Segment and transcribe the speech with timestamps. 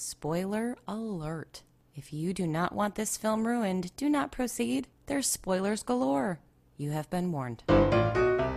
[0.00, 1.64] Spoiler alert.
[1.92, 4.86] If you do not want this film ruined, do not proceed.
[5.06, 6.38] There's spoilers galore.
[6.76, 7.64] You have been warned.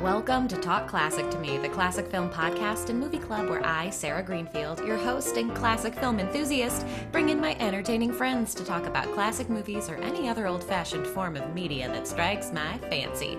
[0.03, 3.89] Welcome to Talk Classic to Me, the classic film podcast and movie club where I,
[3.89, 8.85] Sarah Greenfield, your host and classic film enthusiast, bring in my entertaining friends to talk
[8.85, 13.35] about classic movies or any other old fashioned form of media that strikes my fancy.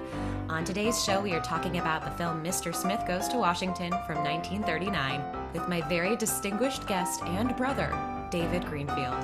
[0.53, 2.75] On today's show, we are talking about the film Mr.
[2.75, 5.25] Smith Goes to Washington from 1939
[5.55, 7.91] with my very distinguished guest and brother,
[8.31, 9.17] David Greenfield.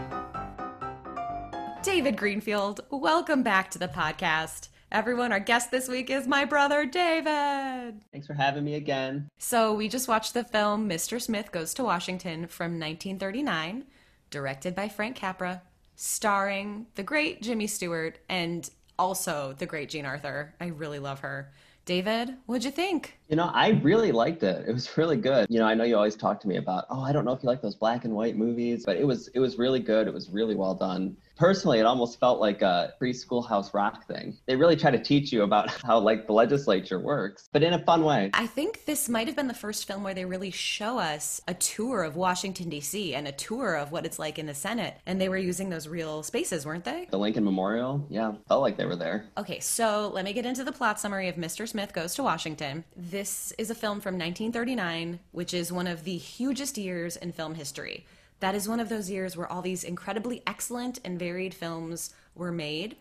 [1.82, 4.68] David Greenfield, welcome back to the podcast.
[4.90, 8.00] Everyone, our guest this week is my brother, David.
[8.10, 9.28] Thanks for having me again.
[9.36, 11.20] So, we just watched the film Mr.
[11.20, 13.84] Smith Goes to Washington from 1939,
[14.30, 15.60] directed by Frank Capra,
[15.94, 20.54] starring the great Jimmy Stewart and also the great Jean Arthur.
[20.60, 21.52] I really love her.
[21.84, 23.18] David, what'd you think?
[23.28, 24.68] You know, I really liked it.
[24.68, 25.46] It was really good.
[25.48, 27.42] You know, I know you always talk to me about, oh, I don't know if
[27.42, 30.06] you like those black and white movies, but it was it was really good.
[30.06, 34.36] It was really well done personally, it almost felt like a pre-Schoolhouse Rock thing.
[34.46, 37.84] They really try to teach you about how like the legislature works, but in a
[37.84, 38.30] fun way.
[38.34, 41.54] I think this might have been the first film where they really show us a
[41.54, 43.14] tour of Washington D.C.
[43.14, 45.88] and a tour of what it's like in the Senate, and they were using those
[45.88, 47.06] real spaces, weren't they?
[47.10, 49.26] The Lincoln Memorial, yeah, felt like they were there.
[49.38, 51.68] Okay, so let me get into the plot summary of Mr.
[51.68, 52.84] Smith Goes to Washington.
[52.96, 57.54] This is a film from 1939, which is one of the hugest years in film
[57.54, 58.04] history
[58.40, 62.52] that is one of those years where all these incredibly excellent and varied films were
[62.52, 62.96] made.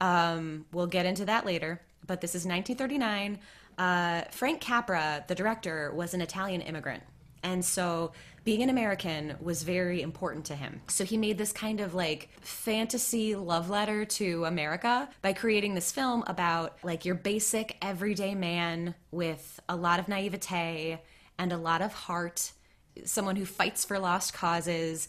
[0.00, 3.38] Um, we'll get into that later, but this is 1939.
[3.78, 7.02] Uh, Frank Capra, the director, was an Italian immigrant.
[7.42, 8.12] And so
[8.44, 10.80] being an American was very important to him.
[10.88, 15.92] So he made this kind of like fantasy love letter to America by creating this
[15.92, 21.00] film about like your basic everyday man with a lot of naivete
[21.38, 22.52] and a lot of heart
[23.04, 25.08] someone who fights for lost causes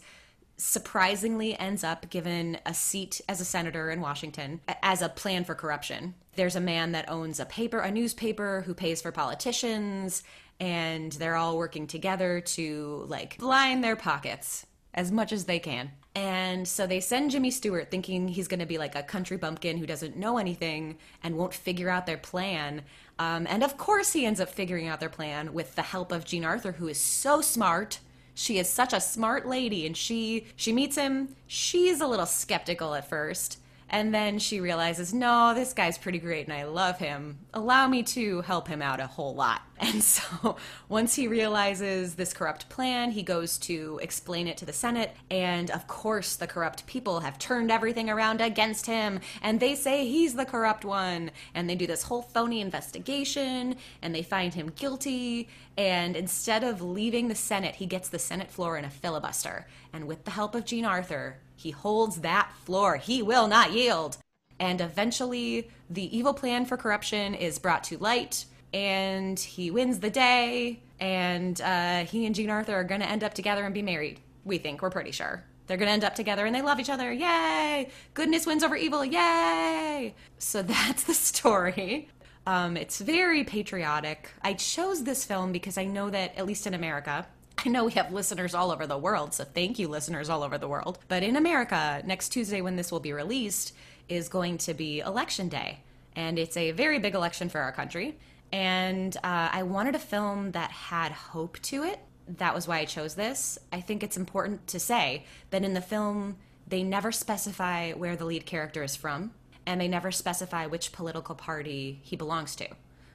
[0.56, 5.54] surprisingly ends up given a seat as a senator in Washington as a plan for
[5.54, 6.14] corruption.
[6.36, 10.22] There's a man that owns a paper, a newspaper who pays for politicians
[10.60, 15.90] and they're all working together to like line their pockets as much as they can.
[16.14, 19.76] And so they send Jimmy Stewart thinking he's going to be like a country bumpkin
[19.78, 22.82] who doesn't know anything and won't figure out their plan.
[23.18, 26.24] Um, and of course, he ends up figuring out their plan with the help of
[26.24, 28.00] Jean Arthur, who is so smart.
[28.34, 31.36] She is such a smart lady, and she she meets him.
[31.46, 33.58] She's a little skeptical at first,
[33.94, 37.38] and then she realizes, no, this guy's pretty great and I love him.
[37.54, 39.62] Allow me to help him out a whole lot.
[39.80, 40.56] And so
[40.88, 45.14] once he realizes this corrupt plan, he goes to explain it to the Senate.
[45.30, 49.20] And of course, the corrupt people have turned everything around against him.
[49.42, 51.32] And they say he's the corrupt one.
[51.54, 55.48] And they do this whole phony investigation and they find him guilty.
[55.76, 59.66] And instead of leaving the Senate, he gets the Senate floor in a filibuster.
[59.92, 62.98] And with the help of Jean Arthur, he holds that floor.
[62.98, 64.18] He will not yield.
[64.60, 68.44] And eventually, the evil plan for corruption is brought to light,
[68.74, 70.82] and he wins the day.
[71.00, 74.20] And uh, he and Jean Arthur are going to end up together and be married.
[74.44, 75.42] We think, we're pretty sure.
[75.66, 77.10] They're going to end up together and they love each other.
[77.10, 77.88] Yay!
[78.12, 79.02] Goodness wins over evil.
[79.02, 80.14] Yay!
[80.36, 82.10] So that's the story.
[82.46, 84.30] Um, it's very patriotic.
[84.42, 87.26] I chose this film because I know that, at least in America,
[87.58, 90.58] I know we have listeners all over the world, so thank you, listeners all over
[90.58, 90.98] the world.
[91.08, 93.74] But in America, next Tuesday, when this will be released,
[94.08, 95.80] is going to be Election Day.
[96.16, 98.18] And it's a very big election for our country.
[98.52, 101.98] And uh, I wanted a film that had hope to it.
[102.28, 103.58] That was why I chose this.
[103.72, 106.36] I think it's important to say that in the film,
[106.66, 109.32] they never specify where the lead character is from,
[109.66, 112.68] and they never specify which political party he belongs to,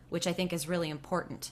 [0.10, 1.52] which I think is really important.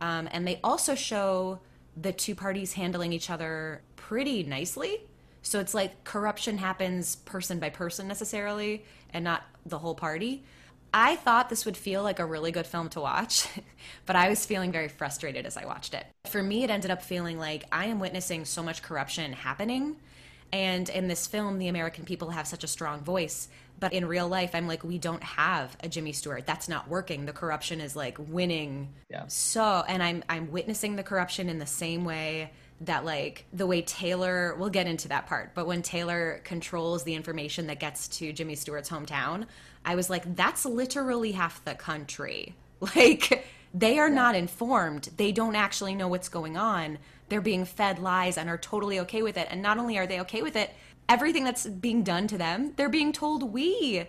[0.00, 1.60] Um, and they also show
[2.00, 5.02] the two parties handling each other pretty nicely.
[5.42, 10.44] So it's like corruption happens person by person necessarily and not the whole party.
[10.92, 13.46] I thought this would feel like a really good film to watch,
[14.06, 16.04] but I was feeling very frustrated as I watched it.
[16.26, 19.96] For me, it ended up feeling like I am witnessing so much corruption happening.
[20.52, 23.48] And in this film, the American people have such a strong voice
[23.80, 26.46] but in real life, I'm like, we don't have a Jimmy Stewart.
[26.46, 27.24] That's not working.
[27.24, 28.92] The corruption is like winning.
[29.08, 29.24] Yeah.
[29.26, 32.52] So, and I'm I'm witnessing the corruption in the same way
[32.82, 37.14] that like the way Taylor we'll get into that part, but when Taylor controls the
[37.14, 39.46] information that gets to Jimmy Stewart's hometown,
[39.84, 42.54] I was like, that's literally half the country.
[42.96, 44.14] Like they are yeah.
[44.14, 45.10] not informed.
[45.16, 46.98] They don't actually know what's going on.
[47.28, 49.48] They're being fed lies and are totally okay with it.
[49.50, 50.70] And not only are they okay with it,
[51.08, 54.04] everything that's being done to them, they're being told we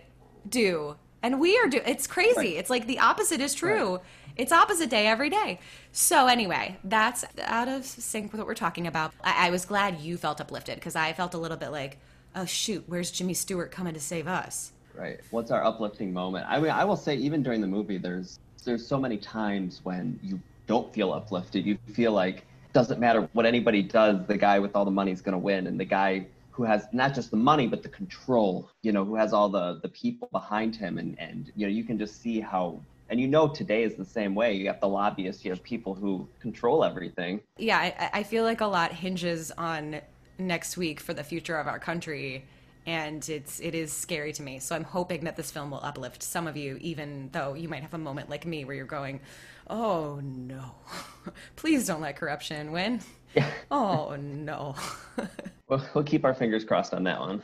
[0.48, 0.96] do.
[1.22, 2.36] And we are do it's crazy.
[2.36, 2.56] Right.
[2.56, 3.96] It's like the opposite is true.
[3.96, 4.04] Right.
[4.36, 5.60] It's opposite day every day.
[5.92, 9.12] So, anyway, that's out of sync with what we're talking about.
[9.22, 11.98] I, I was glad you felt uplifted because I felt a little bit like,
[12.34, 14.72] oh, shoot, where's Jimmy Stewart coming to save us?
[14.94, 15.20] Right.
[15.30, 16.46] What's our uplifting moment?
[16.48, 20.18] I mean, I will say, even during the movie, there's there's so many times when
[20.22, 21.66] you don't feel uplifted.
[21.66, 25.20] You feel like doesn't matter what anybody does, the guy with all the money is
[25.20, 28.70] going to win, and the guy who has not just the money but the control,
[28.82, 31.84] you know, who has all the the people behind him, and and you know, you
[31.84, 32.80] can just see how.
[33.10, 34.54] And you know, today is the same way.
[34.54, 37.42] You have the lobbyists, you have people who control everything.
[37.58, 40.00] Yeah, I, I feel like a lot hinges on
[40.38, 42.46] next week for the future of our country
[42.86, 44.58] and it's it is scary to me.
[44.58, 47.82] So I'm hoping that this film will uplift some of you, even though you might
[47.82, 49.20] have a moment like me where you're going,
[49.68, 50.74] "Oh no,
[51.56, 53.00] please don't let corruption win."
[53.34, 53.50] Yeah.
[53.70, 54.74] oh no.
[55.68, 57.42] we'll, we'll keep our fingers crossed on that one.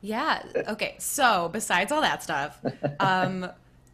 [0.00, 0.42] Yeah.
[0.68, 0.96] Okay.
[0.98, 2.58] So besides all that stuff,
[2.98, 3.48] um,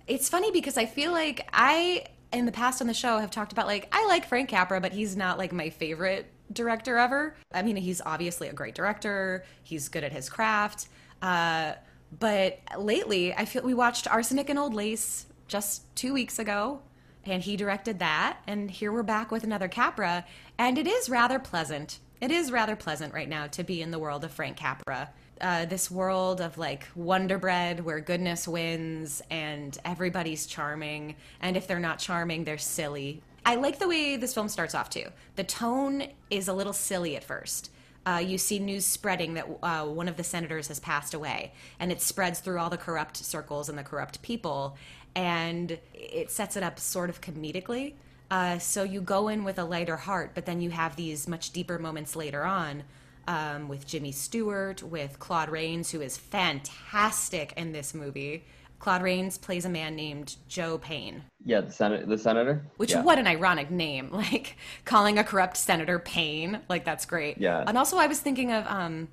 [0.06, 3.52] it's funny because I feel like I in the past on the show have talked
[3.52, 7.36] about like I like Frank Capra, but he's not like my favorite director ever.
[7.52, 9.44] I mean, he's obviously a great director.
[9.62, 10.88] He's good at his craft.
[11.20, 11.74] Uh,
[12.18, 16.80] but lately, I feel we watched Arsenic and Old Lace just two weeks ago,
[17.24, 18.38] and he directed that.
[18.46, 20.24] And here we're back with another Capra,
[20.58, 21.98] and it is rather pleasant.
[22.20, 25.10] It is rather pleasant right now to be in the world of Frank Capra.
[25.40, 31.14] Uh, this world of like Wonder Bread where goodness wins and everybody's charming.
[31.40, 33.22] And if they're not charming, they're silly.
[33.48, 35.06] I like the way this film starts off too.
[35.36, 37.70] The tone is a little silly at first.
[38.04, 41.90] Uh, you see news spreading that uh, one of the senators has passed away, and
[41.90, 44.76] it spreads through all the corrupt circles and the corrupt people,
[45.14, 47.94] and it sets it up sort of comedically.
[48.30, 51.50] Uh, so you go in with a lighter heart, but then you have these much
[51.50, 52.82] deeper moments later on
[53.26, 58.44] um, with Jimmy Stewart, with Claude Rains, who is fantastic in this movie.
[58.78, 61.22] Claude Rains plays a man named Joe Payne.
[61.44, 62.06] Yeah, the senator.
[62.06, 62.64] The senator.
[62.76, 63.02] Which yeah.
[63.02, 64.10] what an ironic name!
[64.18, 66.60] Like calling a corrupt senator Payne.
[66.68, 67.38] Like that's great.
[67.38, 67.64] Yeah.
[67.66, 69.08] And also, I was thinking of um,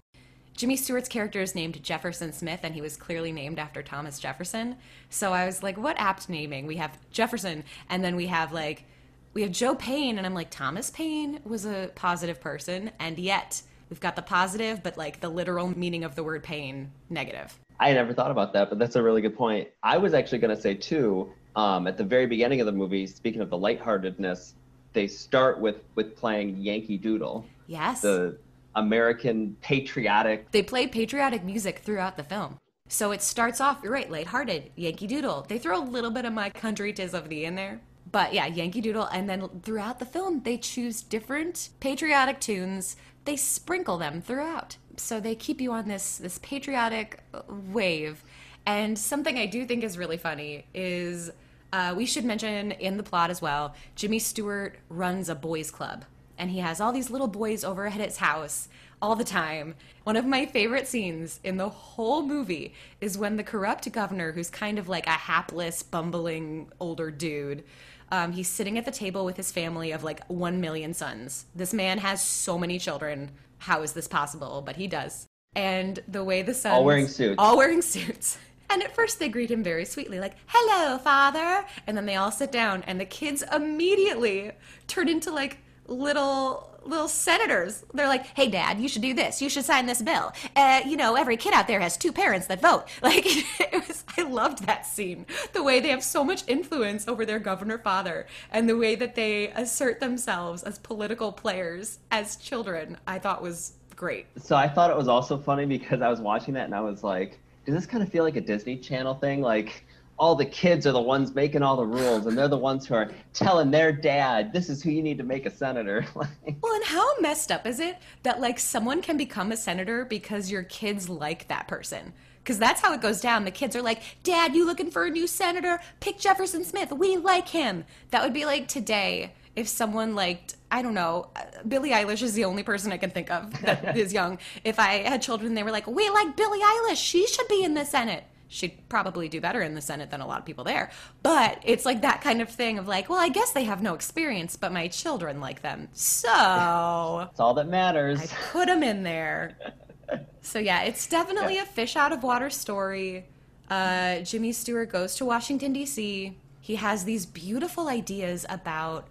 [0.55, 4.77] Jimmy Stewart's character is named Jefferson Smith, and he was clearly named after Thomas Jefferson.
[5.09, 6.65] So I was like, what apt naming?
[6.65, 8.85] We have Jefferson, and then we have like
[9.33, 13.61] we have Joe Payne, and I'm like, Thomas Paine was a positive person, and yet
[13.89, 17.57] we've got the positive, but like the literal meaning of the word pain negative.
[17.79, 19.67] I never thought about that, but that's a really good point.
[19.83, 23.05] I was actually going to say too, um, at the very beginning of the movie,
[23.07, 24.55] speaking of the lightheartedness,
[24.93, 27.45] they start with with playing Yankee Doodle.
[27.67, 28.01] Yes.
[28.01, 28.37] The
[28.75, 30.51] American patriotic.
[30.51, 32.57] They play patriotic music throughout the film.
[32.87, 35.45] So it starts off, you're right, lighthearted, Yankee Doodle.
[35.47, 37.81] They throw a little bit of my country tis of thee in there.
[38.11, 39.05] But yeah, Yankee Doodle.
[39.05, 42.95] And then throughout the film, they choose different patriotic tunes.
[43.25, 48.23] They sprinkle them throughout so they keep you on this this patriotic wave.
[48.65, 51.31] And something I do think is really funny is
[51.71, 53.75] uh, we should mention in the plot as well.
[53.95, 56.05] Jimmy Stewart runs a boys' club,
[56.37, 58.69] and he has all these little boys over at his house
[59.01, 59.75] all the time.
[60.03, 64.49] One of my favorite scenes in the whole movie is when the corrupt governor, who's
[64.49, 67.63] kind of like a hapless, bumbling older dude,
[68.11, 71.45] um, he's sitting at the table with his family of like one million sons.
[71.55, 73.31] This man has so many children
[73.65, 74.61] how is this possible?
[74.65, 75.27] But he does.
[75.55, 78.37] And the way the son all wearing suits, all wearing suits.
[78.67, 81.63] And at first they greet him very sweetly, like, hello, father.
[81.85, 84.53] And then they all sit down, and the kids immediately
[84.87, 87.83] turn into like little little senators.
[87.93, 89.41] They're like, "Hey, Dad, you should do this.
[89.41, 92.47] You should sign this bill." Uh, you know, every kid out there has two parents
[92.47, 92.85] that vote.
[93.05, 94.03] Like, it was.
[94.17, 95.25] I loved that scene.
[95.53, 99.15] The way they have so much influence over their governor father, and the way that
[99.15, 104.25] they assert themselves as political players as children, I thought was great.
[104.37, 107.03] So I thought it was also funny because I was watching that and I was
[107.03, 109.41] like, does this kind of feel like a Disney Channel thing?
[109.41, 109.85] Like
[110.17, 112.93] all the kids are the ones making all the rules and they're the ones who
[112.93, 116.05] are telling their dad this is who you need to make a senator.
[116.61, 120.49] Well and how messed up is it that like someone can become a senator because
[120.49, 122.13] your kids like that person?
[122.43, 123.45] Because that's how it goes down.
[123.45, 125.79] The kids are like dad you looking for a new senator?
[125.99, 126.91] Pick jefferson smith.
[126.91, 127.85] We like him.
[128.11, 132.33] That would be like today if someone liked I don't know, uh, Billie Eilish is
[132.33, 134.39] the only person I can think of that is young.
[134.63, 137.75] If I had children, they were like, "We like Billie Eilish; she should be in
[137.75, 140.91] the Senate." She'd probably do better in the Senate than a lot of people there.
[141.23, 143.93] But it's like that kind of thing of like, well, I guess they have no
[143.93, 145.89] experience, but my children like them.
[145.93, 148.21] So it's all that matters.
[148.21, 149.57] I put them in there.
[150.41, 153.25] so yeah, it's definitely a fish out of water story.
[153.69, 156.37] Uh, Jimmy Stewart goes to Washington, D.C.
[156.61, 159.07] He has these beautiful ideas about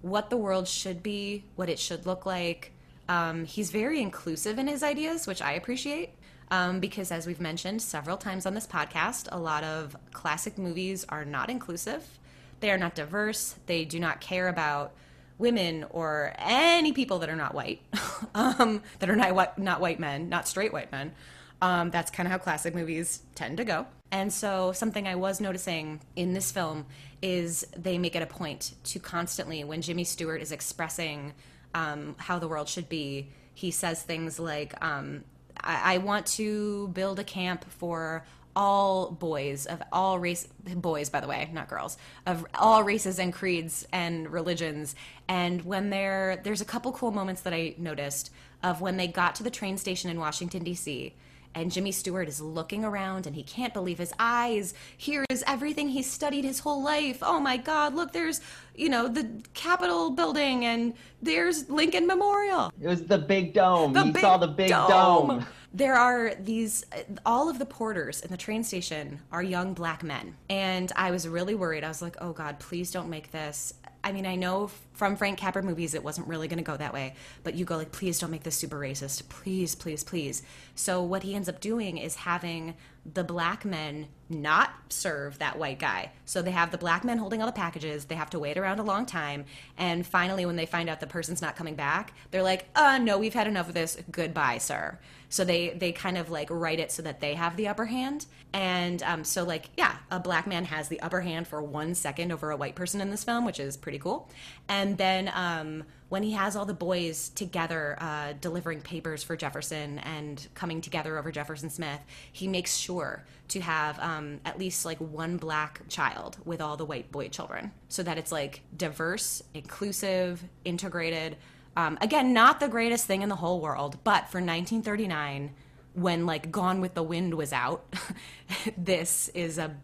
[0.00, 2.72] what the world should be, what it should look like.
[3.08, 6.10] Um, he's very inclusive in his ideas, which I appreciate
[6.50, 11.04] um, because, as we've mentioned several times on this podcast, a lot of classic movies
[11.08, 12.18] are not inclusive.
[12.60, 13.56] They are not diverse.
[13.66, 14.92] They do not care about
[15.38, 17.80] women or any people that are not white,
[18.34, 21.12] um, that are not not white men, not straight white men.
[21.60, 23.86] Um, that's kind of how classic movies tend to go.
[24.10, 26.86] And so, something I was noticing in this film
[27.20, 31.34] is they make it a point to constantly, when Jimmy Stewart is expressing
[31.74, 35.24] um, how the world should be, he says things like, um,
[35.60, 38.24] I-, I want to build a camp for
[38.56, 41.96] all boys of all race boys by the way not girls
[42.26, 44.96] of all races and creeds and religions.
[45.28, 49.36] And when there there's a couple cool moments that i noticed of when they got
[49.36, 51.14] to the train station in washington d.c
[51.58, 54.74] and Jimmy Stewart is looking around and he can't believe his eyes.
[54.96, 57.18] Here is everything he's studied his whole life.
[57.22, 58.40] Oh my God, look, there's,
[58.74, 62.72] you know, the Capitol building and there's Lincoln Memorial.
[62.80, 63.92] It was the big dome.
[63.92, 64.88] The you big saw the big dome.
[64.88, 65.46] dome.
[65.74, 66.84] There are these,
[67.26, 70.36] all of the porters in the train station are young black men.
[70.48, 71.84] And I was really worried.
[71.84, 73.74] I was like, oh God, please don't make this
[74.04, 76.92] I mean, I know from Frank Capra movies it wasn't really going to go that
[76.92, 79.28] way, but you go like, please don't make this super racist.
[79.28, 80.42] Please, please, please.
[80.74, 82.74] So what he ends up doing is having
[83.14, 86.12] the black men not serve that white guy.
[86.26, 88.04] So they have the black men holding all the packages.
[88.04, 89.44] They have to wait around a long time.
[89.76, 93.18] And finally, when they find out the person's not coming back, they're like, uh, no,
[93.18, 93.98] we've had enough of this.
[94.10, 94.98] Goodbye, sir.
[95.28, 98.26] So they, they kind of like write it so that they have the upper hand.
[98.52, 102.32] And um, so, like, yeah, a black man has the upper hand for one second
[102.32, 104.30] over a white person in this film, which is pretty cool.
[104.68, 109.98] And then um, when he has all the boys together uh, delivering papers for Jefferson
[109.98, 112.00] and coming together over Jefferson Smith,
[112.32, 116.84] he makes sure to have um, at least like one black child with all the
[116.84, 121.36] white boy children so that it's like diverse, inclusive, integrated.
[121.78, 125.54] Um, again, not the greatest thing in the whole world, but for 1939,
[125.94, 127.94] when like Gone with the Wind was out,
[128.76, 129.76] this is a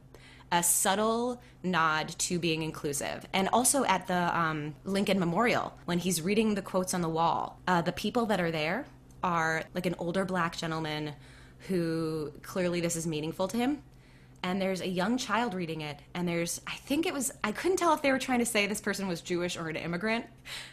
[0.53, 3.27] a subtle nod to being inclusive.
[3.33, 7.59] And also at the um, Lincoln Memorial, when he's reading the quotes on the wall,
[7.67, 8.85] uh, the people that are there
[9.23, 11.15] are like an older black gentleman
[11.69, 13.83] who clearly this is meaningful to him.
[14.45, 17.79] And there's a young child reading it, and there's, I think it was, I couldn't
[17.79, 20.27] tell if they were trying to say this person was Jewish or an immigrant.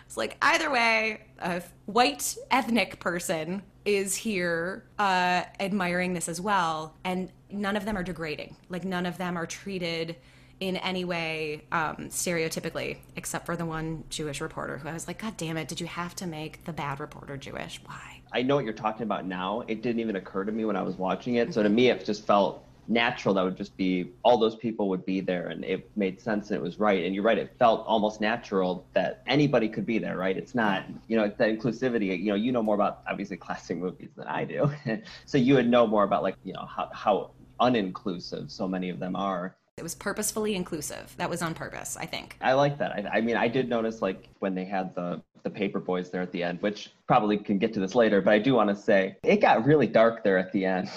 [0.06, 6.98] It's like, either way, a white ethnic person is here uh, admiring this as well.
[7.06, 8.58] And none of them are degrading.
[8.68, 10.18] Like none of them are treated
[10.60, 15.22] in any way um, stereotypically, except for the one Jewish reporter who I was like,
[15.22, 17.80] God damn it, did you have to make the bad reporter Jewish?
[17.86, 18.22] Why?
[18.34, 19.64] I know what you're talking about now.
[19.70, 21.54] It didn't even occur to me when I was watching it.
[21.54, 25.06] So to me, it just felt natural that would just be all those people would
[25.06, 27.06] be there and it made sense and it was right.
[27.06, 30.38] And you're right it felt almost natural that anybody could be there right?
[30.38, 34.10] It's not you know the inclusivity you know you know more about obviously classic movies
[34.16, 34.72] than i do.
[35.26, 39.00] So you would know more about like you know how, how uninclusive so many of
[39.00, 41.12] them are it was purposefully inclusive.
[41.18, 42.38] That was on purpose i think.
[42.40, 42.92] I like that.
[42.92, 46.22] I, I mean i did notice like when they had the the paper boys there
[46.22, 48.76] at the end which probably can get to this later but i do want to
[48.76, 50.88] say it got really dark there at the end.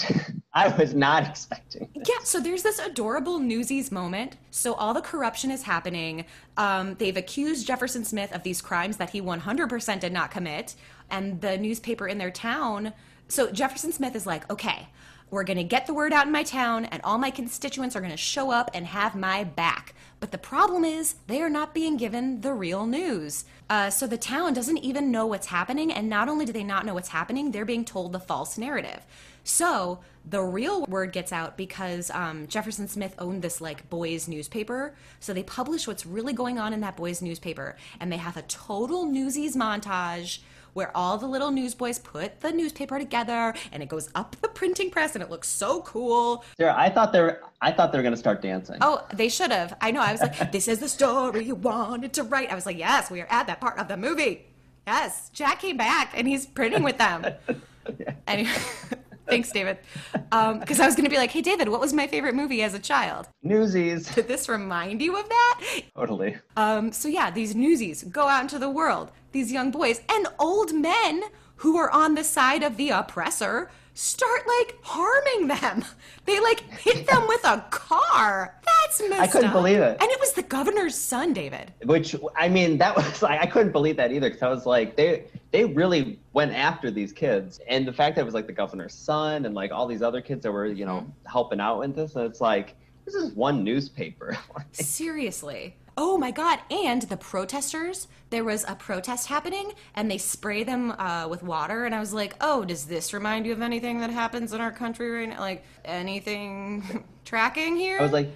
[0.56, 2.06] I was not expecting this.
[2.06, 4.36] yeah so there's this adorable newsies moment.
[4.50, 6.26] So all the corruption is happening.
[6.58, 10.74] Um, they've accused jefferson smith of these crimes that he 100% did not commit
[11.10, 12.92] and the newspaper in their town
[13.28, 14.88] so jefferson smith is like okay
[15.34, 18.00] we're going to get the word out in my town, and all my constituents are
[18.00, 19.94] going to show up and have my back.
[20.20, 23.44] But the problem is, they are not being given the real news.
[23.68, 26.86] Uh, so the town doesn't even know what's happening, and not only do they not
[26.86, 29.04] know what's happening, they're being told the false narrative.
[29.42, 34.94] So the real word gets out because um, Jefferson Smith owned this like boys newspaper.
[35.20, 38.42] So they publish what's really going on in that boys newspaper, and they have a
[38.42, 40.38] total newsies montage
[40.74, 44.90] where all the little newsboys put the newspaper together and it goes up the printing
[44.90, 46.44] press and it looks so cool.
[46.58, 48.76] Sarah, I thought they were I thought they were gonna start dancing.
[48.80, 49.76] Oh, they should have.
[49.80, 50.00] I know.
[50.00, 52.52] I was like, this is the story you wanted to write.
[52.52, 54.46] I was like, yes, we are at that part of the movie.
[54.86, 57.24] Yes, Jack came back and he's printing with them.
[57.98, 58.14] yeah.
[58.26, 58.50] Anyway.
[59.26, 59.78] Thanks, David.
[60.12, 62.62] Because um, I was going to be like, hey, David, what was my favorite movie
[62.62, 63.26] as a child?
[63.42, 64.14] Newsies.
[64.14, 65.60] Did this remind you of that?
[65.96, 66.36] Totally.
[66.56, 70.72] Um, so, yeah, these newsies go out into the world these young boys and old
[70.72, 71.22] men
[71.56, 75.84] who are on the side of the oppressor start like harming them.
[76.24, 78.58] They like hit them with a car.
[78.64, 79.20] That's messed up.
[79.20, 79.54] I couldn't up.
[79.54, 79.96] believe it.
[80.00, 81.72] And it was the governor's son, David.
[81.84, 84.96] Which I mean, that was like I couldn't believe that either because I was like,
[84.96, 88.52] they they really went after these kids, and the fact that it was like the
[88.52, 91.28] governor's son and like all these other kids that were you know mm-hmm.
[91.28, 92.74] helping out with this, and it's like
[93.04, 94.36] this is one newspaper.
[94.72, 95.76] Seriously.
[95.96, 96.58] Oh my God.
[96.70, 101.84] And the protesters, there was a protest happening and they spray them uh, with water.
[101.84, 104.72] And I was like, oh, does this remind you of anything that happens in our
[104.72, 105.40] country right now?
[105.40, 107.98] Like anything tracking here?
[107.98, 108.30] I was like,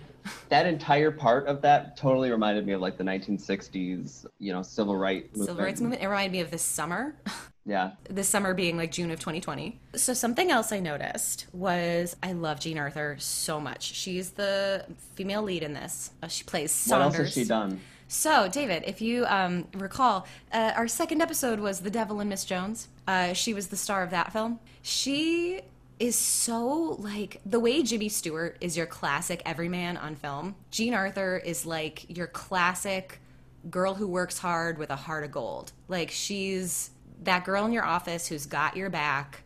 [0.50, 4.96] that entire part of that totally reminded me of like the 1960s, you know, civil
[4.96, 5.48] rights movement.
[5.48, 6.02] Civil rights movement.
[6.02, 7.16] It reminded me of this summer.
[7.68, 7.92] Yeah.
[8.08, 9.78] This summer being like June of 2020.
[9.94, 13.82] So something else I noticed was I love Jean Arthur so much.
[13.82, 16.10] She's the female lead in this.
[16.22, 17.12] Uh, she plays Saunders.
[17.12, 17.80] What else has she done?
[18.10, 22.46] So, David, if you um, recall, uh, our second episode was The Devil and Miss
[22.46, 22.88] Jones.
[23.06, 24.60] Uh, she was the star of that film.
[24.80, 25.60] She
[25.98, 30.54] is so like the way Jimmy Stewart is your classic everyman on film.
[30.70, 33.20] Jean Arthur is like your classic
[33.68, 35.72] girl who works hard with a heart of gold.
[35.88, 36.90] Like she's
[37.22, 39.42] that girl in your office who's got your back,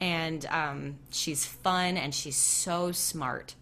[0.00, 3.54] and um, she's fun and she's so smart.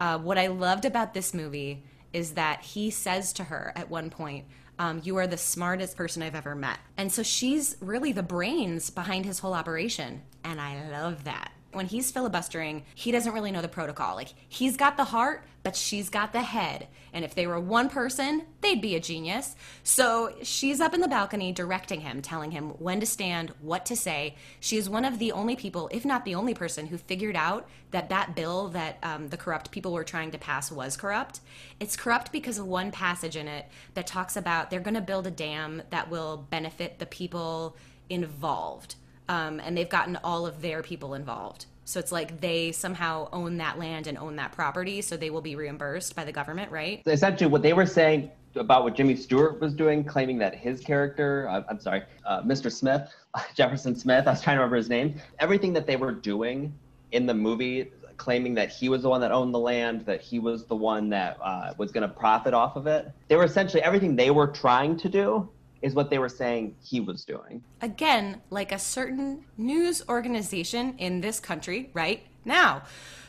[0.00, 4.10] Uh, what I loved about this movie is that he says to her at one
[4.10, 4.46] point,
[4.78, 6.78] um, You are the smartest person I've ever met.
[6.96, 10.22] And so she's really the brains behind his whole operation.
[10.44, 14.14] And I love that when he's filibustering, he doesn't really know the protocol.
[14.14, 16.88] Like, he's got the heart, but she's got the head.
[17.12, 19.54] And if they were one person, they'd be a genius.
[19.82, 23.96] So she's up in the balcony directing him, telling him when to stand, what to
[23.96, 24.34] say.
[24.60, 27.68] She is one of the only people, if not the only person, who figured out
[27.90, 31.40] that that bill that um, the corrupt people were trying to pass was corrupt.
[31.80, 35.26] It's corrupt because of one passage in it that talks about they're going to build
[35.26, 37.76] a dam that will benefit the people
[38.08, 38.96] involved
[39.32, 41.64] um, and they've gotten all of their people involved.
[41.84, 45.40] So it's like they somehow own that land and own that property, so they will
[45.40, 47.02] be reimbursed by the government, right?
[47.06, 51.48] Essentially, what they were saying about what Jimmy Stewart was doing, claiming that his character,
[51.48, 52.70] uh, I'm sorry, uh, Mr.
[52.70, 53.10] Smith,
[53.54, 56.72] Jefferson Smith, I was trying to remember his name, everything that they were doing
[57.12, 60.38] in the movie, claiming that he was the one that owned the land, that he
[60.38, 63.10] was the one that uh, was going to profit off of it.
[63.28, 65.48] They were essentially everything they were trying to do
[65.82, 67.62] is what they were saying he was doing.
[67.80, 72.82] Again, like a certain news organization in this country right now.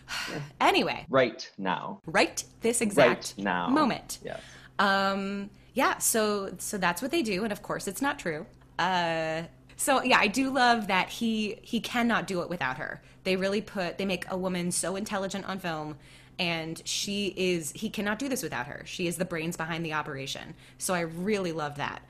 [0.62, 1.06] anyway.
[1.10, 2.00] Right now.
[2.06, 3.68] Right this exact right now.
[3.68, 4.20] moment.
[4.24, 4.40] Yes.
[4.80, 8.46] Um yeah, so so that's what they do and of course it's not true.
[8.78, 9.44] Uh
[9.76, 13.02] so yeah, I do love that he he cannot do it without her.
[13.24, 15.98] They really put they make a woman so intelligent on film
[16.40, 18.84] and she is he cannot do this without her.
[18.86, 20.54] She is the brains behind the operation.
[20.78, 22.02] So I really love that.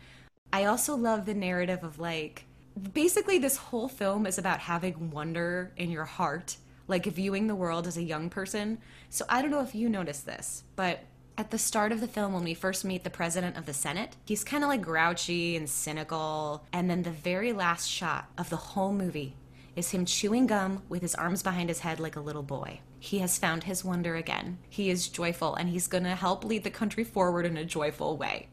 [0.54, 2.46] I also love the narrative of like
[2.94, 7.88] basically this whole film is about having wonder in your heart, like viewing the world
[7.88, 8.78] as a young person.
[9.10, 11.00] So I don't know if you noticed this, but
[11.40, 14.16] at the start of the film when we first meet the president of the Senate,
[14.26, 18.56] he's kind of like grouchy and cynical, and then the very last shot of the
[18.56, 19.36] whole movie
[19.76, 22.80] is him chewing gum with his arms behind his head like a little boy.
[23.00, 24.60] He has found his wonder again.
[24.70, 28.18] He is joyful and he's going to help lead the country forward in a joyful
[28.18, 28.50] way.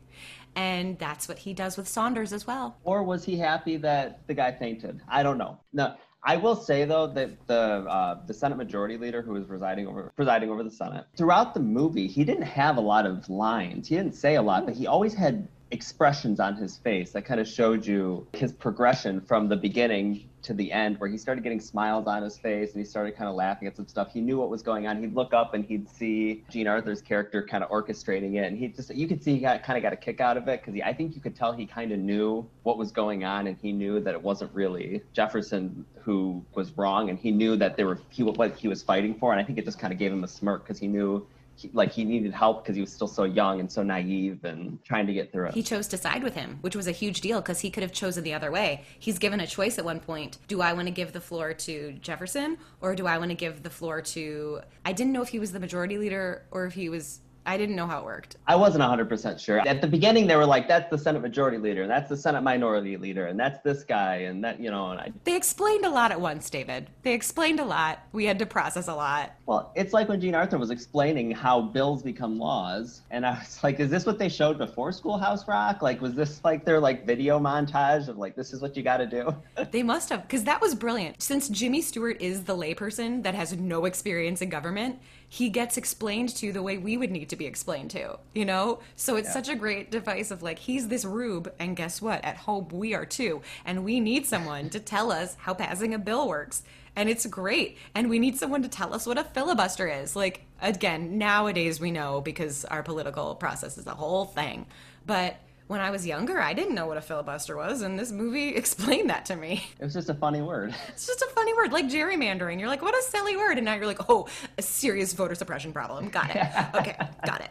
[0.56, 2.76] And that's what he does with Saunders as well.
[2.84, 5.00] Or was he happy that the guy fainted?
[5.08, 5.58] I don't know.
[5.72, 7.54] No, I will say though that the
[7.88, 11.60] uh, the Senate Majority Leader who was presiding over presiding over the Senate throughout the
[11.60, 13.88] movie, he didn't have a lot of lines.
[13.88, 17.40] He didn't say a lot, but he always had expressions on his face that kind
[17.40, 21.60] of showed you his progression from the beginning to the end where he started getting
[21.60, 24.10] smiles on his face and he started kind of laughing at some stuff.
[24.12, 25.00] He knew what was going on.
[25.00, 28.68] He'd look up and he'd see jean arthur's character kind of orchestrating it and he
[28.68, 30.80] just you could see he got, kind of got a kick out of it because
[30.84, 33.72] i think you could tell he kind of knew what was going on and he
[33.72, 37.98] knew that it wasn't really jefferson who was wrong and he knew that there were
[38.08, 40.24] he what he was fighting for and i think it just kind of gave him
[40.24, 41.26] a smirk because he knew
[41.60, 44.82] he, like he needed help because he was still so young and so naive and
[44.82, 45.54] trying to get through it.
[45.54, 47.92] He chose to side with him, which was a huge deal because he could have
[47.92, 48.84] chosen the other way.
[48.98, 50.38] He's given a choice at one point.
[50.48, 53.62] Do I want to give the floor to Jefferson or do I want to give
[53.62, 56.88] the floor to I didn't know if he was the majority leader or if he
[56.88, 58.36] was I didn't know how it worked.
[58.46, 59.60] I wasn't 100% sure.
[59.66, 62.42] At the beginning, they were like, that's the Senate Majority Leader, and that's the Senate
[62.42, 65.12] Minority Leader, and that's this guy, and that, you know, and I.
[65.24, 66.90] They explained a lot at once, David.
[67.02, 68.00] They explained a lot.
[68.12, 69.32] We had to process a lot.
[69.46, 73.58] Well, it's like when Jean Arthur was explaining how bills become laws, and I was
[73.64, 75.82] like, is this what they showed before Schoolhouse Rock?
[75.82, 78.98] Like, was this like their like video montage of like, this is what you got
[78.98, 79.34] to do?
[79.70, 81.22] they must have, because that was brilliant.
[81.22, 84.98] Since Jimmy Stewart is the layperson that has no experience in government,
[85.32, 88.80] he gets explained to the way we would need to be explained to, you know?
[88.96, 89.34] So it's yeah.
[89.34, 92.24] such a great device of like, he's this rube, and guess what?
[92.24, 93.40] At home, we are too.
[93.64, 96.64] And we need someone to tell us how passing a bill works.
[96.96, 97.78] And it's great.
[97.94, 100.16] And we need someone to tell us what a filibuster is.
[100.16, 104.66] Like, again, nowadays we know because our political process is a whole thing.
[105.06, 105.36] But
[105.70, 109.08] when I was younger, I didn't know what a filibuster was, and this movie explained
[109.08, 109.64] that to me.
[109.78, 110.74] It was just a funny word.
[110.88, 112.58] It's just a funny word, like gerrymandering.
[112.58, 114.26] You're like, what a silly word, and now you're like, oh,
[114.58, 116.08] a serious voter suppression problem.
[116.08, 116.42] Got it.
[116.74, 117.50] Okay, got it.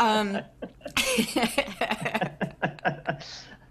[0.00, 0.40] Um,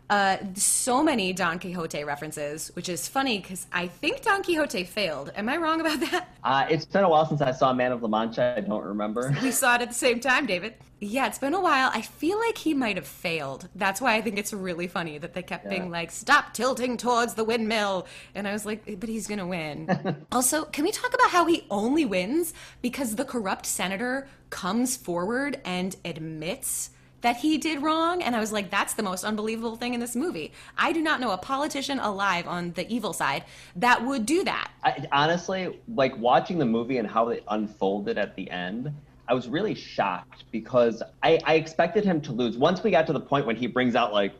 [0.09, 5.33] Uh, so many Don Quixote references, which is funny because I think Don Quixote failed.
[5.35, 6.29] Am I wrong about that?
[6.43, 8.55] Uh, it's been a while since I saw Man of La Mancha.
[8.57, 9.35] I don't remember.
[9.47, 10.75] We saw it at the same time, David.
[10.99, 11.91] Yeah, it's been a while.
[11.93, 13.67] I feel like he might have failed.
[13.75, 15.71] That's why I think it's really funny that they kept yeah.
[15.71, 18.07] being like, stop tilting towards the windmill.
[18.33, 20.25] And I was like, but he's going to win.
[20.31, 25.61] also, can we talk about how he only wins because the corrupt senator comes forward
[25.65, 26.91] and admits
[27.27, 28.23] that he did wrong.
[28.23, 30.53] And I was like, that's the most unbelievable thing in this movie.
[30.77, 33.43] I do not know a politician alive on the evil side
[33.75, 34.71] that would do that.
[34.81, 38.93] I, honestly, like watching the movie and how it unfolded at the end,
[39.27, 42.57] I was really shocked because I, I expected him to lose.
[42.57, 44.31] Once we got to the point when he brings out like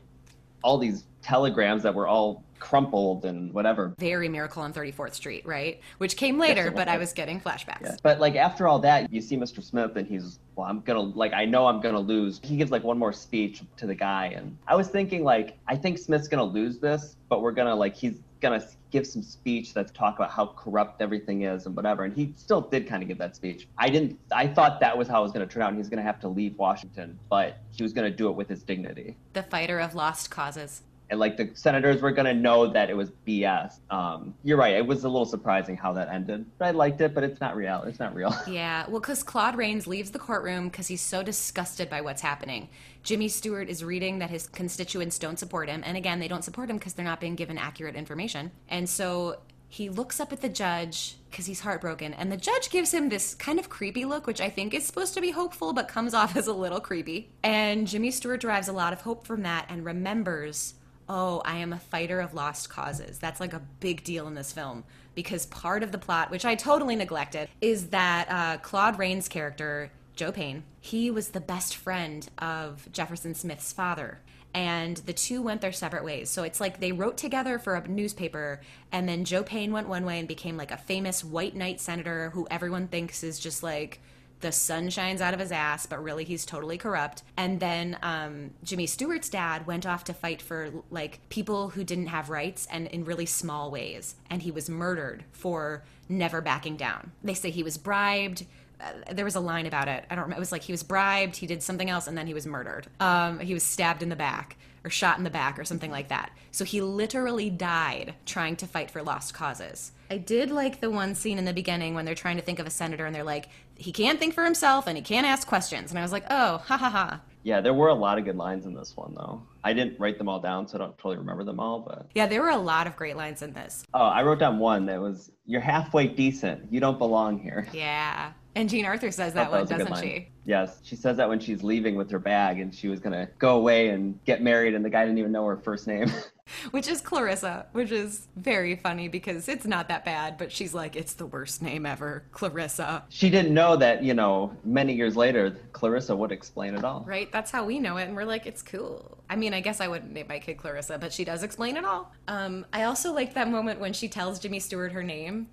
[0.64, 3.94] all these telegrams that were all crumpled and whatever.
[3.98, 5.82] Very Miracle on 34th Street, right?
[5.98, 7.82] Which came later, yes, but I was getting flashbacks.
[7.84, 7.96] Yeah.
[8.04, 9.64] But like after all that, you see Mr.
[9.64, 12.40] Smith and he's, well, I'm gonna, like, I know I'm gonna lose.
[12.44, 14.28] He gives like one more speech to the guy.
[14.36, 17.96] And I was thinking, like, I think Smith's gonna lose this, but we're gonna, like,
[17.96, 22.04] he's gonna give some speech that's talk about how corrupt everything is and whatever.
[22.04, 23.68] And he still did kind of give that speech.
[23.78, 25.70] I didn't, I thought that was how it was gonna turn out.
[25.70, 28.64] And he's gonna have to leave Washington, but he was gonna do it with his
[28.64, 29.18] dignity.
[29.34, 32.98] The fighter of lost causes and like the senators were going to know that it
[32.98, 33.80] was BS.
[33.90, 34.76] Um, you're right.
[34.76, 37.14] It was a little surprising how that ended, I liked it.
[37.14, 37.84] But it's not real.
[37.84, 38.36] It's not real.
[38.48, 38.86] Yeah.
[38.88, 42.70] Well, because Claude Rains leaves the courtroom because he's so disgusted by what's happening.
[43.04, 46.70] Jimmy Stewart is reading that his constituents don't support him, and again, they don't support
[46.70, 48.52] him because they're not being given accurate information.
[48.70, 49.38] And so
[49.70, 53.36] he looks up at the judge because he's heartbroken and the judge gives him this
[53.36, 56.36] kind of creepy look which i think is supposed to be hopeful but comes off
[56.38, 59.84] as a little creepy and jimmy stewart derives a lot of hope from that and
[59.84, 60.76] remembers
[61.10, 63.18] oh, I am a fighter of lost causes.
[63.20, 64.84] That's like a big deal in this film
[65.16, 69.92] because part of the plot, which I totally neglected, is that uh, Claude Rains' character,
[70.16, 74.20] Joe Payne, he was the best friend of Jefferson Smith's father.
[74.54, 76.30] And the two went their separate ways.
[76.30, 80.06] So it's like they wrote together for a newspaper, and then Joe Payne went one
[80.06, 84.00] way and became like a famous white knight senator who everyone thinks is just like
[84.40, 87.24] the sun shines out of his ass, but really he's totally corrupt.
[87.36, 92.08] And then um, Jimmy Stewart's dad went off to fight for like people who didn't
[92.08, 94.16] have rights and in really small ways.
[94.30, 97.12] And he was murdered for never backing down.
[97.24, 98.46] They say he was bribed.
[98.80, 100.06] Uh, there was a line about it.
[100.10, 100.38] I don't remember.
[100.38, 102.88] It was like he was bribed, he did something else, and then he was murdered.
[103.00, 106.10] Um, he was stabbed in the back or shot in the back or something like
[106.10, 106.32] that.
[106.52, 109.92] So he literally died trying to fight for lost causes.
[110.10, 112.68] I did like the one scene in the beginning when they're trying to think of
[112.68, 115.92] a senator and they're like, he can't think for himself and he can't ask questions.
[115.92, 117.22] And I was like, oh, ha ha ha.
[117.44, 119.42] Yeah, there were a lot of good lines in this one, though.
[119.64, 122.08] I didn't write them all down, so I don't totally remember them all, but.
[122.14, 123.86] Yeah, there were a lot of great lines in this.
[123.94, 126.72] Oh, I wrote down one that was, You're halfway decent.
[126.72, 127.68] You don't belong here.
[127.72, 128.34] Yeah.
[128.58, 130.30] And Jean Arthur says that, that one, doesn't she?
[130.44, 133.56] Yes, she says that when she's leaving with her bag and she was gonna go
[133.56, 136.12] away and get married, and the guy didn't even know her first name.
[136.72, 140.96] which is Clarissa, which is very funny because it's not that bad, but she's like,
[140.96, 143.04] it's the worst name ever, Clarissa.
[143.10, 147.04] She didn't know that, you know, many years later, Clarissa would explain it all.
[147.06, 147.32] Right?
[147.32, 149.20] That's how we know it, and we're like, it's cool.
[149.30, 151.86] I mean, I guess I wouldn't name my kid Clarissa, but she does explain it
[151.86, 152.12] all.
[152.28, 155.48] Um, I also like that moment when she tells Jimmy Stewart her name,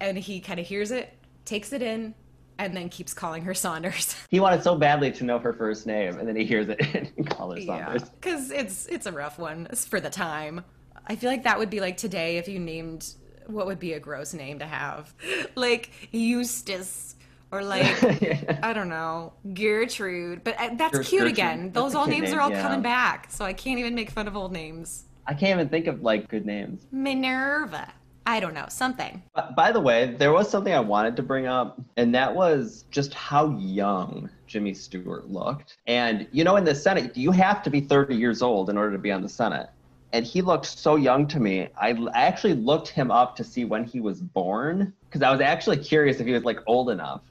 [0.00, 2.14] and he kind of hears it, takes it in,
[2.62, 4.14] and then keeps calling her Saunders.
[4.30, 7.28] He wanted so badly to know her first name, and then he hears it and
[7.28, 8.08] calls her Saunders.
[8.08, 10.64] Because it's it's a rough one for the time.
[11.06, 13.14] I feel like that would be like today if you named
[13.46, 15.12] what would be a gross name to have,
[15.54, 17.16] like Eustace
[17.50, 18.60] or like yeah.
[18.62, 20.44] I don't know Gertrude.
[20.44, 21.72] But uh, that's Gertrude, cute again.
[21.72, 22.62] Those old names name, are all yeah.
[22.62, 25.04] coming back, so I can't even make fun of old names.
[25.26, 26.86] I can't even think of like good names.
[26.90, 27.92] Minerva.
[28.26, 29.22] I don't know, something.
[29.56, 33.14] By the way, there was something I wanted to bring up, and that was just
[33.14, 35.78] how young Jimmy Stewart looked.
[35.86, 38.92] And, you know, in the Senate, you have to be 30 years old in order
[38.92, 39.70] to be on the Senate.
[40.12, 41.68] And he looked so young to me.
[41.80, 45.40] I, I actually looked him up to see when he was born because I was
[45.40, 47.22] actually curious if he was like old enough.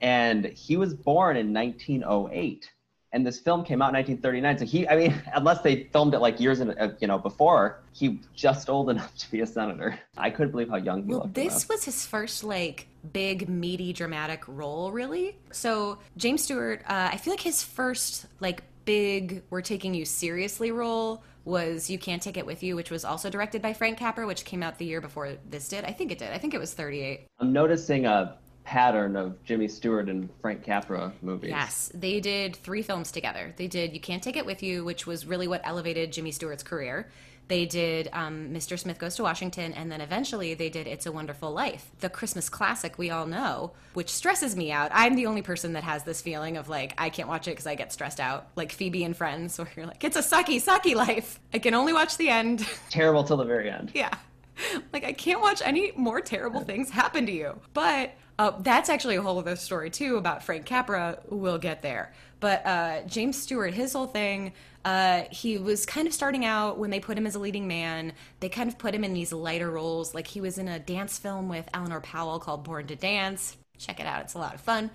[0.00, 2.70] And he was born in 1908
[3.12, 6.18] and this film came out in 1939 so he i mean unless they filmed it
[6.18, 9.98] like years in, uh, you know before he just old enough to be a senator
[10.16, 11.68] i couldn't believe how young he well, looked this enough.
[11.68, 17.32] was his first like big meaty dramatic role really so james stewart uh, i feel
[17.32, 22.44] like his first like big we're taking you seriously role was You Can't Take It
[22.44, 25.32] With You, which was also directed by Frank Capra, which came out the year before
[25.48, 25.84] this did.
[25.84, 26.30] I think it did.
[26.30, 27.26] I think it was 38.
[27.40, 28.36] I'm noticing a
[28.68, 31.48] pattern of Jimmy Stewart and Frank Capra movies.
[31.48, 33.54] Yes, they did three films together.
[33.56, 36.62] They did You Can't Take It With You, which was really what elevated Jimmy Stewart's
[36.62, 37.08] career.
[37.48, 38.78] They did um, Mr.
[38.78, 42.50] Smith Goes to Washington, and then eventually they did It's a Wonderful Life, the Christmas
[42.50, 44.90] classic we all know, which stresses me out.
[44.92, 47.66] I'm the only person that has this feeling of like, I can't watch it because
[47.66, 48.48] I get stressed out.
[48.54, 51.40] Like Phoebe and Friends, where you're like, it's a sucky, sucky life.
[51.54, 52.68] I can only watch the end.
[52.90, 53.92] Terrible till the very end.
[53.94, 54.12] yeah.
[54.92, 57.60] Like, I can't watch any more terrible things happen to you.
[57.74, 61.18] But uh, that's actually a whole other story, too, about Frank Capra.
[61.28, 62.12] We'll get there.
[62.40, 64.52] But uh, James Stewart, his whole thing,
[64.84, 68.12] uh, he was kind of starting out when they put him as a leading man.
[68.40, 70.14] They kind of put him in these lighter roles.
[70.14, 73.56] Like he was in a dance film with Eleanor Powell called Born to Dance.
[73.76, 74.90] Check it out, it's a lot of fun.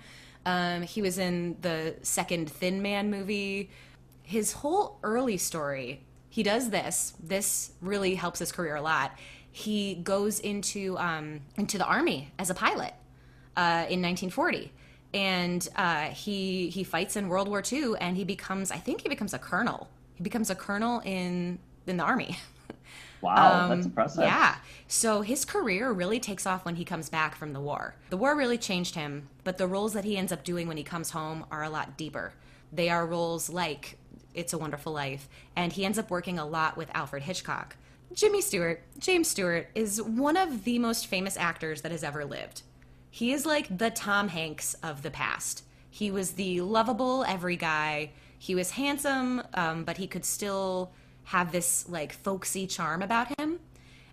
[0.46, 3.70] Um, he was in the second Thin Man movie.
[4.22, 7.14] His whole early story, he does this.
[7.22, 9.12] This really helps his career a lot.
[9.56, 12.92] He goes into um, into the army as a pilot
[13.56, 14.72] uh, in 1940
[15.14, 19.08] and uh, he he fights in World War II, and he becomes I think he
[19.08, 19.88] becomes a colonel.
[20.16, 22.36] He becomes a colonel in in the army.
[23.22, 24.24] Wow, that's impressive.
[24.24, 24.56] Um, Yeah.
[24.88, 27.94] So his career really takes off when he comes back from the war.
[28.10, 30.84] The war really changed him, but the roles that he ends up doing when he
[30.84, 32.32] comes home are a lot deeper.
[32.72, 33.96] They are roles like
[34.34, 37.76] It's a Wonderful Life, and he ends up working a lot with Alfred Hitchcock.
[38.14, 42.62] Jimmy Stewart, James Stewart, is one of the most famous actors that has ever lived.
[43.10, 45.64] He is like the Tom Hanks of the past.
[45.90, 48.12] He was the lovable every guy.
[48.38, 50.92] He was handsome, um, but he could still
[51.24, 53.58] have this like folksy charm about him.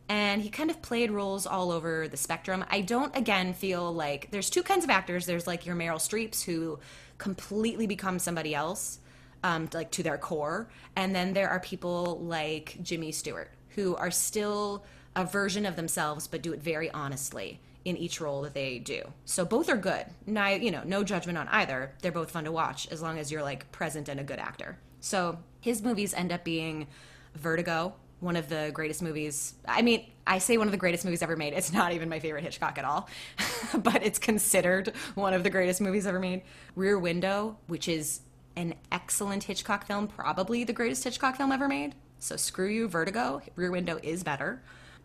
[0.10, 2.66] And he kind of played roles all over the spectrum.
[2.72, 5.28] I don't, again, feel like there's two kinds of actors.
[5.28, 6.80] There's like your Meryl Streeps who
[7.20, 8.98] completely become somebody else,
[9.44, 10.70] um, like to their core.
[10.96, 14.84] And then there are people like Jimmy Stewart who are still
[15.16, 19.02] a version of themselves, but do it very honestly in each role that they do.
[19.26, 20.06] So both are good.
[20.28, 21.94] You know, no judgment on either.
[22.02, 24.78] They're both fun to watch as long as you're like present and a good actor.
[25.00, 26.88] So his movies end up being
[27.36, 29.56] Vertigo, one of the greatest movies.
[29.68, 31.54] I mean, I say one of the greatest movies ever made.
[31.54, 33.10] It's not even my favorite Hitchcock at all,
[33.78, 36.44] but it's considered one of the greatest movies ever made.
[36.76, 38.22] Rear Window, which is
[38.56, 41.96] an excellent Hitchcock film, probably the greatest Hitchcock film ever made.
[42.22, 43.42] So screw you, Vertigo.
[43.56, 44.62] Rear Window is better.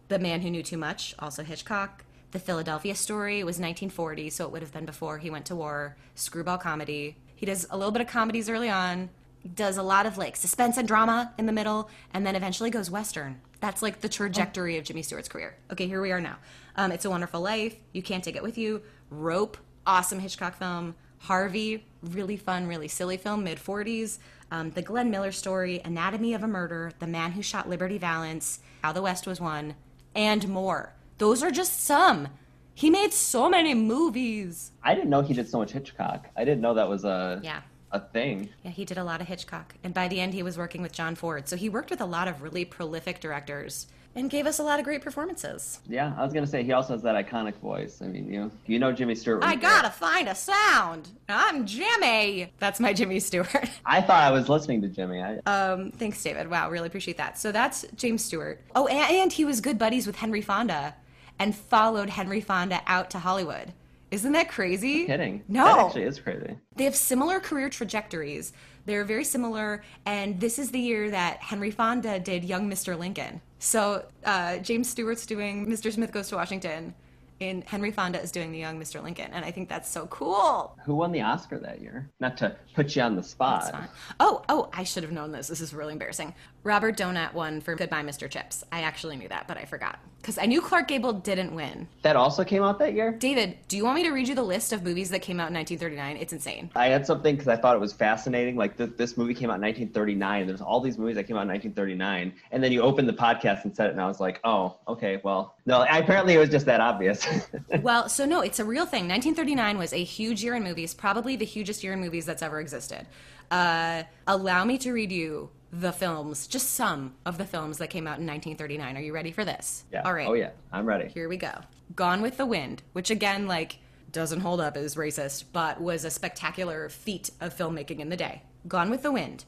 [0.09, 2.05] The Man Who Knew Too Much, also Hitchcock.
[2.33, 5.96] The Philadelphia Story was 1940, so it would have been before he went to war.
[6.14, 7.16] Screwball comedy.
[7.35, 9.09] He does a little bit of comedies early on.
[9.55, 12.90] Does a lot of like suspense and drama in the middle, and then eventually goes
[12.90, 13.40] western.
[13.61, 15.57] That's like the trajectory of Jimmy Stewart's career.
[15.72, 16.37] Okay, here we are now.
[16.76, 17.76] Um, it's a Wonderful Life.
[17.92, 18.83] You Can't Take It With You.
[19.09, 20.94] Rope, awesome Hitchcock film.
[21.20, 24.18] Harvey, really fun, really silly film, mid 40s.
[24.50, 28.61] Um, the Glenn Miller story, Anatomy of a Murder, The Man Who Shot Liberty Valance,
[28.82, 29.74] How the West Was Won,
[30.14, 30.94] and more.
[31.18, 32.28] Those are just some.
[32.74, 34.70] He made so many movies.
[34.85, 36.28] I didn't know he did so much Hitchcock.
[36.37, 37.62] I didn't know that was a Yeah.
[37.90, 38.50] a thing.
[38.62, 39.74] Yeah, he did a lot of Hitchcock.
[39.82, 41.48] And by the end, he was working with John Ford.
[41.48, 44.79] So he worked with a lot of really prolific directors and gave us a lot
[44.81, 45.79] of great performances.
[45.87, 48.00] Yeah, I was gonna say he also has that iconic voice.
[48.02, 49.44] I mean, you you know Jimmy Stewart.
[49.44, 51.09] I gotta find a sound.
[51.29, 52.52] I'm Jimmy.
[52.59, 53.48] That's my Jimmy Stewart.
[53.85, 55.22] I thought I was listening to Jimmy.
[55.22, 56.48] I, Um, thanks, David.
[56.50, 57.38] Wow, really appreciate that.
[57.38, 58.61] So that's James Stewart.
[58.74, 60.94] Oh, and, and he was good buddies with Henry Fonda
[61.38, 63.72] and followed Henry Fonda out to Hollywood.
[64.11, 65.05] Isn't that crazy?
[65.05, 65.42] kidding.
[65.48, 65.64] No.
[65.64, 66.57] that actually is crazy.
[66.76, 68.52] They have similar career trajectories.
[68.87, 72.96] They're very similar, and this is the year that Henry Fonda did Young Mr.
[72.96, 73.40] Lincoln.
[73.66, 75.92] So uh, James Stewart's doing Mr.
[75.92, 76.94] Smith Goes to Washington,
[77.40, 79.02] and Henry Fonda is doing the Young Mr.
[79.02, 80.79] Lincoln, and I think that's so cool.
[80.85, 82.09] Who won the Oscar that year?
[82.20, 83.74] Not to put you on the spot.
[84.20, 85.48] Oh, oh, I should have known this.
[85.48, 86.33] This is really embarrassing.
[86.66, 88.29] Robert Donat won for Goodbye, Mr.
[88.29, 88.64] Chips.
[88.72, 91.87] I actually knew that, but I forgot because I knew Clark Gable didn't win.
[92.02, 93.12] That also came out that year.
[93.12, 95.50] David, do you want me to read you the list of movies that came out
[95.50, 96.16] in 1939?
[96.16, 96.68] It's insane.
[96.74, 98.57] I had something because I thought it was fascinating.
[98.57, 100.40] Like th- this movie came out in 1939.
[100.40, 103.12] And there's all these movies that came out in 1939, and then you opened the
[103.12, 105.87] podcast and said it, and I was like, oh, okay, well, no.
[105.88, 107.24] Apparently, it was just that obvious.
[107.83, 109.07] Well, so no, it's a real thing.
[109.07, 112.59] 1939 was a huge year in movies, probably the hugest year in movies that's ever
[112.59, 113.07] existed.
[113.50, 118.06] Uh, allow me to read you the films, just some of the films that came
[118.06, 118.96] out in 1939.
[118.96, 119.84] Are you ready for this?
[119.92, 120.02] yeah.
[120.02, 120.26] All right.
[120.28, 121.08] Oh yeah, I'm ready.
[121.08, 121.52] Here we go.
[121.94, 123.78] Gone with the Wind, which again, like,
[124.12, 128.42] doesn't hold up as racist, but was a spectacular feat of filmmaking in the day.
[128.66, 129.44] Gone with the Wind,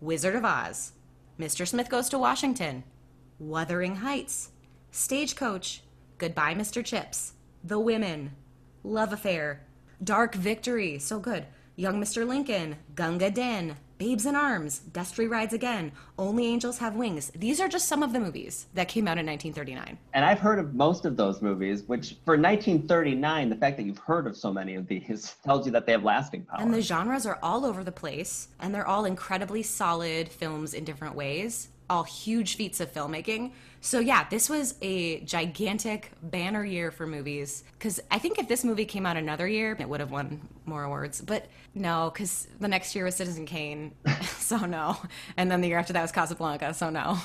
[0.00, 0.92] Wizard of Oz,
[1.38, 1.66] Mr.
[1.66, 2.84] Smith Goes to Washington,
[3.38, 4.50] Wuthering Heights,
[4.92, 5.82] Stagecoach,
[6.18, 6.84] Goodbye, Mr.
[6.84, 7.32] Chips,
[7.64, 8.30] The Women,
[8.84, 9.62] Love Affair,
[10.02, 12.26] Dark Victory, so good, Young Mr.
[12.26, 17.30] Lincoln, Gunga Din, Babes in Arms, Destry Rides Again, Only Angels Have Wings.
[17.34, 19.96] These are just some of the movies that came out in 1939.
[20.14, 23.98] And I've heard of most of those movies, which for 1939, the fact that you've
[23.98, 26.60] heard of so many of these tells you that they have lasting power.
[26.60, 30.84] And the genres are all over the place, and they're all incredibly solid films in
[30.84, 31.68] different ways.
[31.90, 33.52] all huge feats of filmmaking.
[33.84, 37.64] So yeah, this was a gigantic banner year for movies.
[37.74, 40.84] Because I think if this movie came out another year, it would have won more
[40.84, 41.20] awards.
[41.20, 43.92] But no, because the next year was Citizen Kane,
[44.38, 44.96] so no.
[45.36, 47.18] And then the year after that was Casablanca, so no.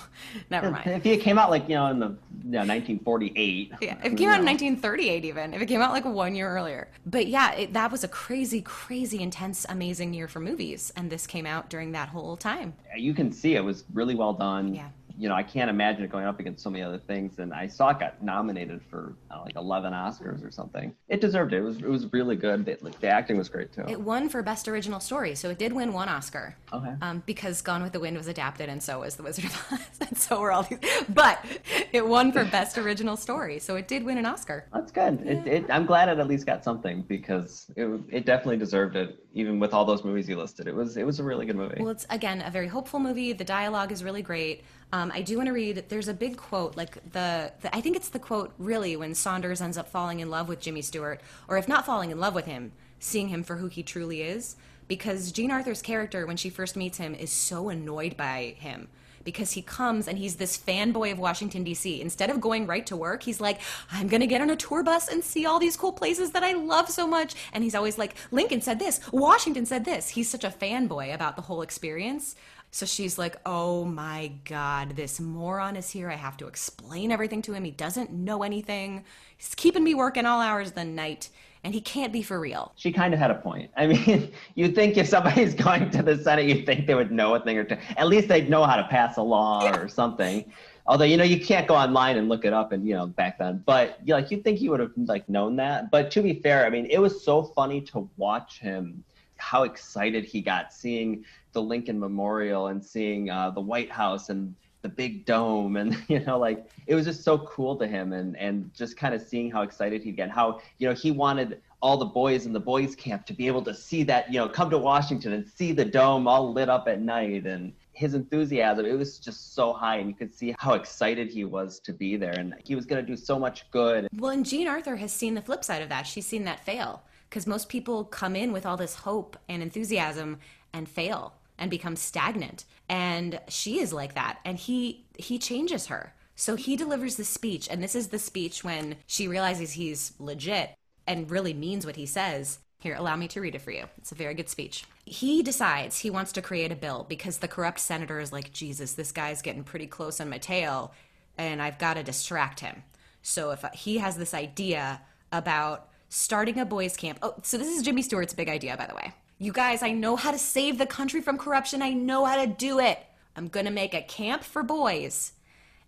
[0.50, 0.86] Never mind.
[0.86, 3.72] If it came out like you know in the you know, 1948.
[3.80, 6.50] Yeah, if it came out in 1938, even if it came out like one year
[6.50, 6.90] earlier.
[7.06, 11.26] But yeah, it, that was a crazy, crazy, intense, amazing year for movies, and this
[11.26, 12.74] came out during that whole time.
[12.98, 14.76] You can see it was really well done.
[14.76, 17.40] Yeah you know, I can't imagine it going up against so many other things.
[17.40, 20.96] And I saw it got nominated for know, like 11 Oscars or something.
[21.08, 21.58] It deserved it.
[21.58, 22.66] It was it was really good.
[22.66, 23.84] The, the acting was great too.
[23.88, 26.56] It won for best original story, so it did win one Oscar.
[26.72, 26.94] Okay.
[27.02, 29.80] Um, because Gone with the Wind was adapted, and so was The Wizard of Oz,
[30.08, 30.80] and so were all these.
[31.10, 31.44] But
[31.92, 34.68] it won for best original story, so it did win an Oscar.
[34.74, 35.22] That's good.
[35.24, 35.32] Yeah.
[35.32, 39.24] It, it, I'm glad it at least got something because it it definitely deserved it,
[39.34, 40.68] even with all those movies you listed.
[40.68, 41.78] It was it was a really good movie.
[41.80, 43.34] Well, it's again a very hopeful movie.
[43.34, 44.64] The dialogue is really great.
[44.92, 45.86] Um, I do want to read.
[45.90, 49.62] There's a big quote, like the, the, I think it's the quote really when Saunders
[49.62, 52.46] ends up falling in love with Jimmy Stewart, or if not falling in love with
[52.46, 54.56] him, seeing him for who he truly is.
[54.88, 58.88] Because Jean Arthur's character, when she first meets him, is so annoyed by him
[59.24, 62.02] because he comes and he's this fanboy of Washington, D.C.
[62.02, 64.84] Instead of going right to work, he's like, I'm going to get on a tour
[64.84, 67.36] bus and see all these cool places that I love so much.
[67.54, 70.10] And he's always like, Lincoln said this, Washington said this.
[70.10, 72.36] He's such a fanboy about the whole experience.
[72.72, 76.10] So she's like, oh my God, this moron is here.
[76.10, 77.64] I have to explain everything to him.
[77.64, 79.06] He doesn't know anything.
[79.38, 81.30] He's keeping me working all hours of the night,
[81.64, 82.72] and he can't be for real.
[82.76, 83.72] She kind of had a point.
[83.76, 87.34] I mean, you'd think if somebody's going to the Senate, you'd think they would know
[87.34, 87.78] a thing or two.
[87.98, 89.78] At least they'd know how to pass a law yeah.
[89.78, 90.52] or something.
[90.86, 93.40] Although you know you can't go online and look it up, and you know back
[93.40, 95.92] then, but you like you'd think he would have like known that.
[95.92, 99.04] But to be fair, I mean, it was so funny to watch him
[99.40, 101.24] how excited he got seeing
[101.54, 106.20] the Lincoln Memorial and seeing uh, the White House and the big dome and you
[106.22, 109.52] know like it was just so cool to him and and just kind of seeing
[109.52, 112.96] how excited he'd get how you know he wanted all the boys in the boys
[112.96, 115.84] camp to be able to see that you know come to washington and see the
[115.84, 120.08] dome all lit up at night and his enthusiasm it was just so high and
[120.08, 123.06] you could see how excited he was to be there and he was going to
[123.06, 124.08] do so much good.
[124.16, 126.04] Well and jean arthur has seen the flip side of that.
[126.08, 130.40] She's seen that fail because most people come in with all this hope and enthusiasm
[130.74, 132.66] and fail and become stagnant.
[132.88, 134.40] And she is like that.
[134.44, 136.14] And he he changes her.
[136.36, 137.68] So he delivers the speech.
[137.70, 140.74] And this is the speech when she realizes he's legit
[141.06, 142.60] and really means what he says.
[142.80, 143.86] Here allow me to read it for you.
[143.98, 144.86] It's a very good speech.
[145.06, 148.94] He decides he wants to create a bill because the corrupt senator is like jesus
[148.94, 150.94] this guy's getting pretty close on my tail
[151.38, 152.84] and i've got to distract him.
[153.22, 157.82] So if he has this idea about starting a boys camp oh so this is
[157.84, 160.86] jimmy stewart's big idea by the way you guys, I know how to save the
[160.86, 161.82] country from corruption.
[161.82, 163.00] I know how to do it.
[163.38, 165.32] I'm going to make a camp for boys.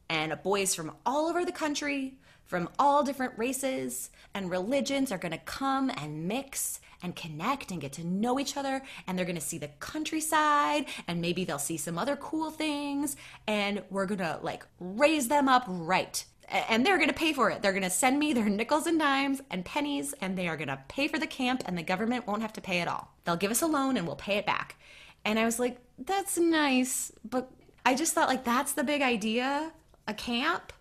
[0.10, 2.14] And boys from all over the country,
[2.46, 7.82] from all different races and religions, are going to come and mix and connect and
[7.82, 8.84] get to know each other.
[9.06, 13.18] And they're going to see the countryside and maybe they'll see some other cool things.
[13.48, 17.50] And we're going to like raise them up right and they're going to pay for
[17.50, 17.62] it.
[17.62, 20.68] They're going to send me their nickels and dimes and pennies, and they are going
[20.68, 23.14] to pay for the camp, and the government won't have to pay at all.
[23.24, 24.76] They'll give us a loan and we'll pay it back.
[25.24, 27.52] And I was like, that's nice, but
[27.86, 29.72] I just thought, like, that's the big idea
[30.08, 30.74] a camp.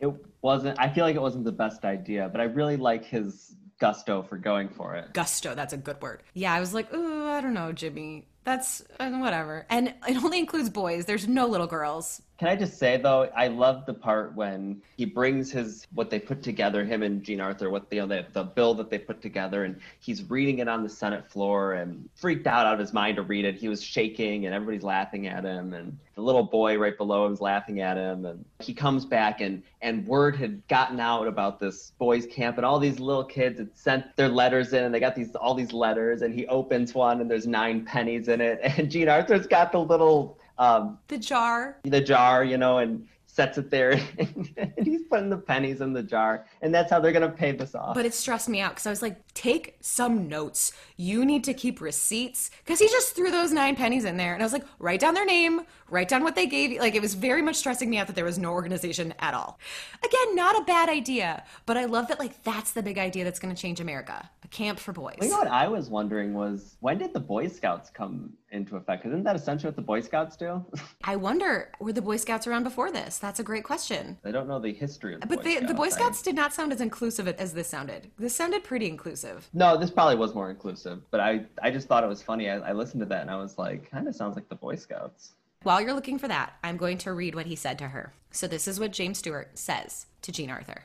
[0.00, 3.54] It wasn't, I feel like it wasn't the best idea, but I really like his
[3.78, 5.12] gusto for going for it.
[5.12, 6.22] Gusto, that's a good word.
[6.32, 8.26] Yeah, I was like, oh, I don't know, Jimmy.
[8.44, 9.66] That's uh, whatever.
[9.70, 11.06] And it only includes boys.
[11.06, 12.22] There's no little girls.
[12.36, 16.18] Can I just say though, I love the part when he brings his what they
[16.18, 18.98] put together, him and Jean Arthur, what the, you know, the the bill that they
[18.98, 22.80] put together, and he's reading it on the Senate floor and freaked out out of
[22.80, 23.54] his mind to read it.
[23.54, 27.34] He was shaking, and everybody's laughing at him, and the little boy right below him
[27.34, 31.60] is laughing at him, and he comes back, and and word had gotten out about
[31.60, 34.98] this boys' camp, and all these little kids had sent their letters in, and they
[34.98, 38.58] got these all these letters, and he opens one, and there's nine pennies in it,
[38.76, 41.78] and Jean Arthur's got the little um, the jar.
[41.84, 44.00] The jar, you know, and sets it there.
[44.56, 47.52] And he's putting the pennies in the jar and that's how they're going to pay
[47.52, 47.94] this off.
[47.94, 50.72] But it stressed me out because i was like take some notes.
[50.96, 52.50] You need to keep receipts.
[52.64, 55.14] Because he just threw those nine pennies in there and i was like write down
[55.14, 55.62] their name
[55.94, 58.16] write down what they gave you like it was very much stressing me out that
[58.16, 59.58] there was no organization at all
[60.04, 63.38] again not a bad idea but i love that like that's the big idea that's
[63.38, 66.34] going to change america a camp for boys well, you know what i was wondering
[66.34, 70.00] was when did the boy scouts come into effect isn't that essentially what the boy
[70.00, 70.64] scouts do
[71.04, 74.18] i wonder were the boy scouts around before this that's a great question.
[74.24, 76.52] I don't know the history of the But Boy the, the Boy Scouts did not
[76.52, 78.10] sound as inclusive as this sounded.
[78.18, 79.48] This sounded pretty inclusive.
[79.54, 82.50] No, this probably was more inclusive, but I, I just thought it was funny.
[82.50, 84.76] I, I listened to that and I was like, kind of sounds like the Boy
[84.76, 85.34] Scouts.
[85.64, 88.12] While you're looking for that, I'm going to read what he said to her.
[88.30, 90.84] So this is what James Stewart says to Jean Arthur.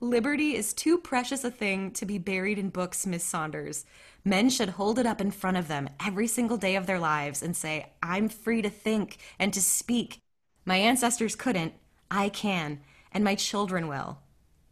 [0.00, 3.86] Liberty is too precious a thing to be buried in books, Miss Saunders.
[4.24, 7.40] Men should hold it up in front of them every single day of their lives
[7.40, 10.18] and say, I'm free to think and to speak.
[10.64, 11.74] My ancestors couldn't.
[12.10, 12.80] I can.
[13.12, 14.18] And my children will.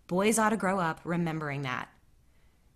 [0.09, 1.89] Boys ought to grow up remembering that.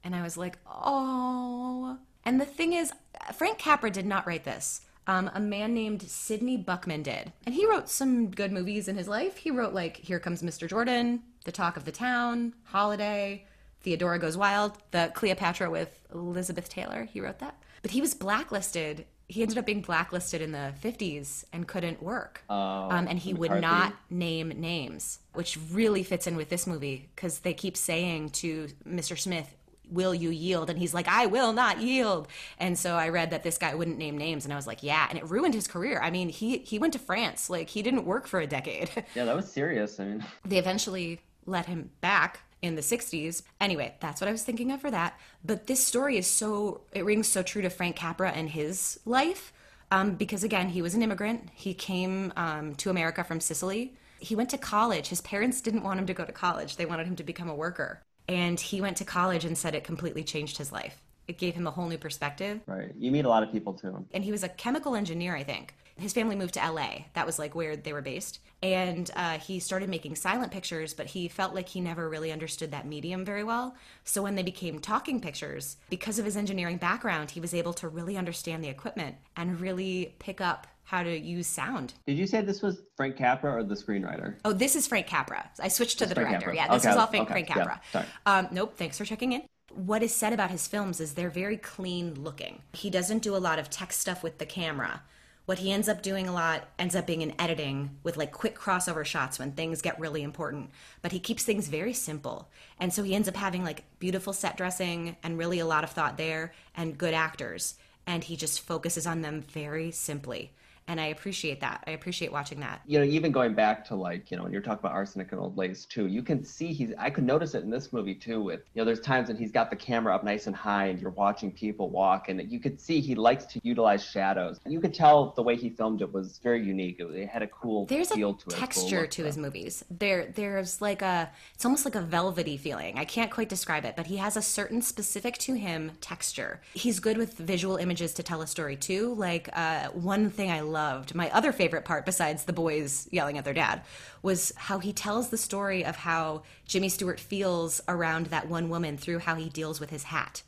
[0.04, 1.98] And I was like, oh.
[2.24, 2.92] And the thing is,
[3.34, 4.82] Frank Capra did not write this.
[5.06, 7.32] Um, a man named Sidney Buchman did.
[7.44, 9.36] And he wrote some good movies in his life.
[9.36, 10.68] He wrote, like, Here Comes Mr.
[10.68, 13.46] Jordan, The Talk of the Town, Holiday,
[13.82, 17.08] Theodora Goes Wild, the Cleopatra with Elizabeth Taylor.
[17.12, 17.56] He wrote that.
[17.82, 19.06] But he was blacklisted.
[19.26, 22.42] He ended up being blacklisted in the 50s and couldn't work.
[22.48, 27.08] Oh, um, and he would not name names, which really fits in with this movie
[27.14, 29.18] because they keep saying to Mr.
[29.18, 29.52] Smith,
[29.92, 30.70] Will you yield?
[30.70, 32.28] And he's like, I will not yield.
[32.58, 35.06] And so I read that this guy wouldn't name names, and I was like, yeah.
[35.08, 36.00] And it ruined his career.
[36.02, 38.90] I mean, he he went to France, like he didn't work for a decade.
[39.14, 40.00] Yeah, that was serious.
[40.00, 43.42] I mean, they eventually let him back in the 60s.
[43.60, 45.18] Anyway, that's what I was thinking of for that.
[45.44, 49.52] But this story is so, it rings so true to Frank Capra and his life.
[49.90, 51.50] Um, because again, he was an immigrant.
[51.52, 53.94] He came um, to America from Sicily.
[54.20, 55.08] He went to college.
[55.08, 57.54] His parents didn't want him to go to college, they wanted him to become a
[57.54, 58.00] worker.
[58.28, 61.00] And he went to college and said it completely changed his life.
[61.28, 62.92] It gave him a whole new perspective right.
[62.98, 64.04] You meet a lot of people too.
[64.12, 65.74] and he was a chemical engineer, I think.
[65.96, 67.04] His family moved to LA.
[67.14, 68.40] That was like where they were based.
[68.62, 72.70] And uh, he started making silent pictures, but he felt like he never really understood
[72.70, 73.74] that medium very well.
[74.04, 77.88] So when they became talking pictures, because of his engineering background, he was able to
[77.88, 81.94] really understand the equipment and really pick up how to use sound.
[82.06, 84.34] Did you say this was Frank Capra or the screenwriter?
[84.44, 85.50] Oh, this is Frank Capra.
[85.60, 86.38] I switched to the director.
[86.38, 86.54] Capra.
[86.56, 87.80] Yeah, this Okay, is all Frank, okay, Frank yeah, Capra.
[87.92, 88.06] sorry.
[88.26, 89.42] Um, nope, thanks for checking in.
[89.74, 92.60] What is said about his films is they're very clean looking.
[92.74, 95.02] He doesn't do a lot of tech stuff with the camera.
[95.46, 98.56] What he ends up doing a lot ends up being in editing with like quick
[98.56, 100.70] crossover shots when things get really important.
[101.00, 102.48] But he keeps things very simple.
[102.78, 105.90] And so he ends up having like beautiful set dressing and really a lot of
[105.90, 107.74] thought there and good actors.
[108.06, 110.52] And he just focuses on them very simply.
[110.88, 111.84] And I appreciate that.
[111.86, 112.82] I appreciate watching that.
[112.86, 115.40] you know, even going back to like, you know, when you're talking about arsenic and
[115.40, 118.42] old lace too, you can see he's, I could notice it in this movie too
[118.42, 121.00] with, you know, there's times when he's got the camera up nice and high and
[121.00, 124.58] you're watching people walk and you could see he likes to utilize shadows.
[124.66, 126.98] You could tell the way he filmed it was very unique.
[126.98, 128.52] It, it had a cool There's a feel to it.
[128.52, 129.84] cool texture look to his movies.
[129.90, 132.98] There, there's like a, it's almost like a velvety feeling.
[132.98, 136.60] I can't quite describe it, but he has a certain specific to him texture.
[136.74, 139.14] He's good with visual images to tell a story too.
[139.14, 143.44] Like uh, one thing I loved, my other favorite part besides the boys yelling at
[143.44, 143.82] their dad,
[144.20, 148.96] was how he tells the story of how Jimmy Stewart feels around that one woman
[148.96, 150.42] through how he deals with his hat.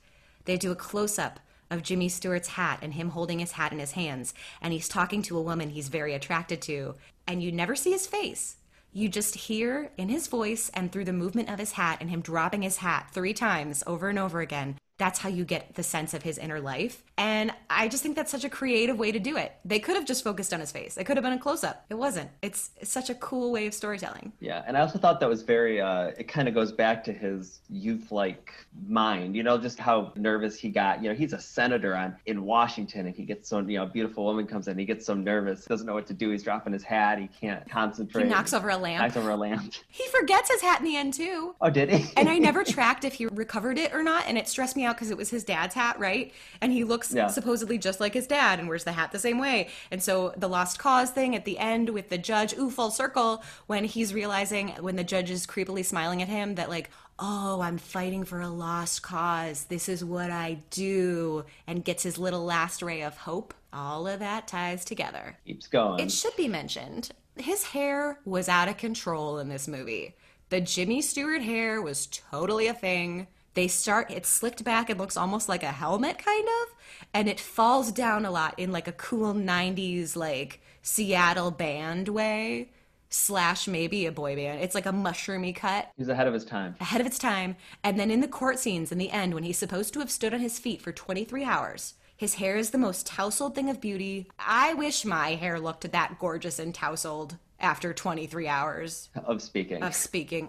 [0.45, 3.79] They do a close up of Jimmy Stewart's hat and him holding his hat in
[3.79, 7.77] his hands, and he's talking to a woman he's very attracted to, and you never
[7.77, 8.57] see his face.
[8.93, 12.21] You just hear in his voice and through the movement of his hat and him
[12.21, 14.77] dropping his hat three times over and over again.
[14.97, 17.03] That's how you get the sense of his inner life.
[17.19, 19.53] And I just think that's such a creative way to do it.
[19.65, 20.97] They could have just focused on his face.
[20.97, 21.85] It could have been a close up.
[21.91, 22.31] It wasn't.
[22.43, 24.33] It's, it's such a cool way of storytelling.
[24.41, 25.81] Yeah, and I also thought that was very.
[25.81, 28.53] Uh, it kind of goes back to his youth-like
[28.87, 29.35] mind.
[29.35, 31.03] You know, just how nervous he got.
[31.03, 33.59] You know, he's a senator on in Washington, and he gets so.
[33.61, 36.15] You know, a beautiful woman comes in, he gets so nervous, doesn't know what to
[36.15, 36.31] do.
[36.31, 37.19] He's dropping his hat.
[37.19, 38.25] He can't concentrate.
[38.25, 39.03] He knocks over a lamp.
[39.03, 39.73] Knocks over a lamp.
[39.89, 41.55] He forgets his hat in the end too.
[41.61, 42.13] Oh, did he?
[42.17, 44.97] and I never tracked if he recovered it or not, and it stressed me out
[44.97, 46.33] because it was his dad's hat, right?
[46.61, 47.29] And he looks Yeah.
[47.29, 49.69] supposedly just like his dad and wears the hat the same way.
[49.91, 53.43] And so the lost cause thing at the end with the judge, ooh, full circle,
[53.67, 57.79] when he's realizing when the judge is creepily smiling at him that like, oh, I'm
[57.79, 59.65] fighting for a lost cause.
[59.65, 63.55] This is what I do, and gets his little last ray of hope.
[63.73, 65.37] All of that ties together.
[65.47, 66.01] Keeps going.
[66.01, 67.11] It should be mentioned.
[67.37, 70.17] His hair was out of control in this movie.
[70.51, 73.27] The Jimmy Stewart hair was totally a thing.
[73.55, 76.75] They start, it's slicked back and looks almost like a helmet, kind of.
[77.13, 82.71] And it falls down a lot in like a cool 90s, like Seattle band way,
[83.09, 84.61] slash maybe a boy band.
[84.61, 86.75] It's like a mushroomy cut He's ahead of his time.
[86.81, 87.57] ahead of its time.
[87.85, 90.35] And then in the court scenes in the end, when he's supposed to have stood
[90.35, 94.29] on his feet for 23 hours, his hair is the most tousled thing of beauty.
[94.39, 99.83] I wish my hair looked that gorgeous and tousled after 23 hours Of speaking.
[99.83, 100.49] of speaking.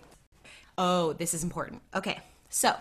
[0.78, 1.82] Oh, this is important.
[1.94, 2.76] Okay, so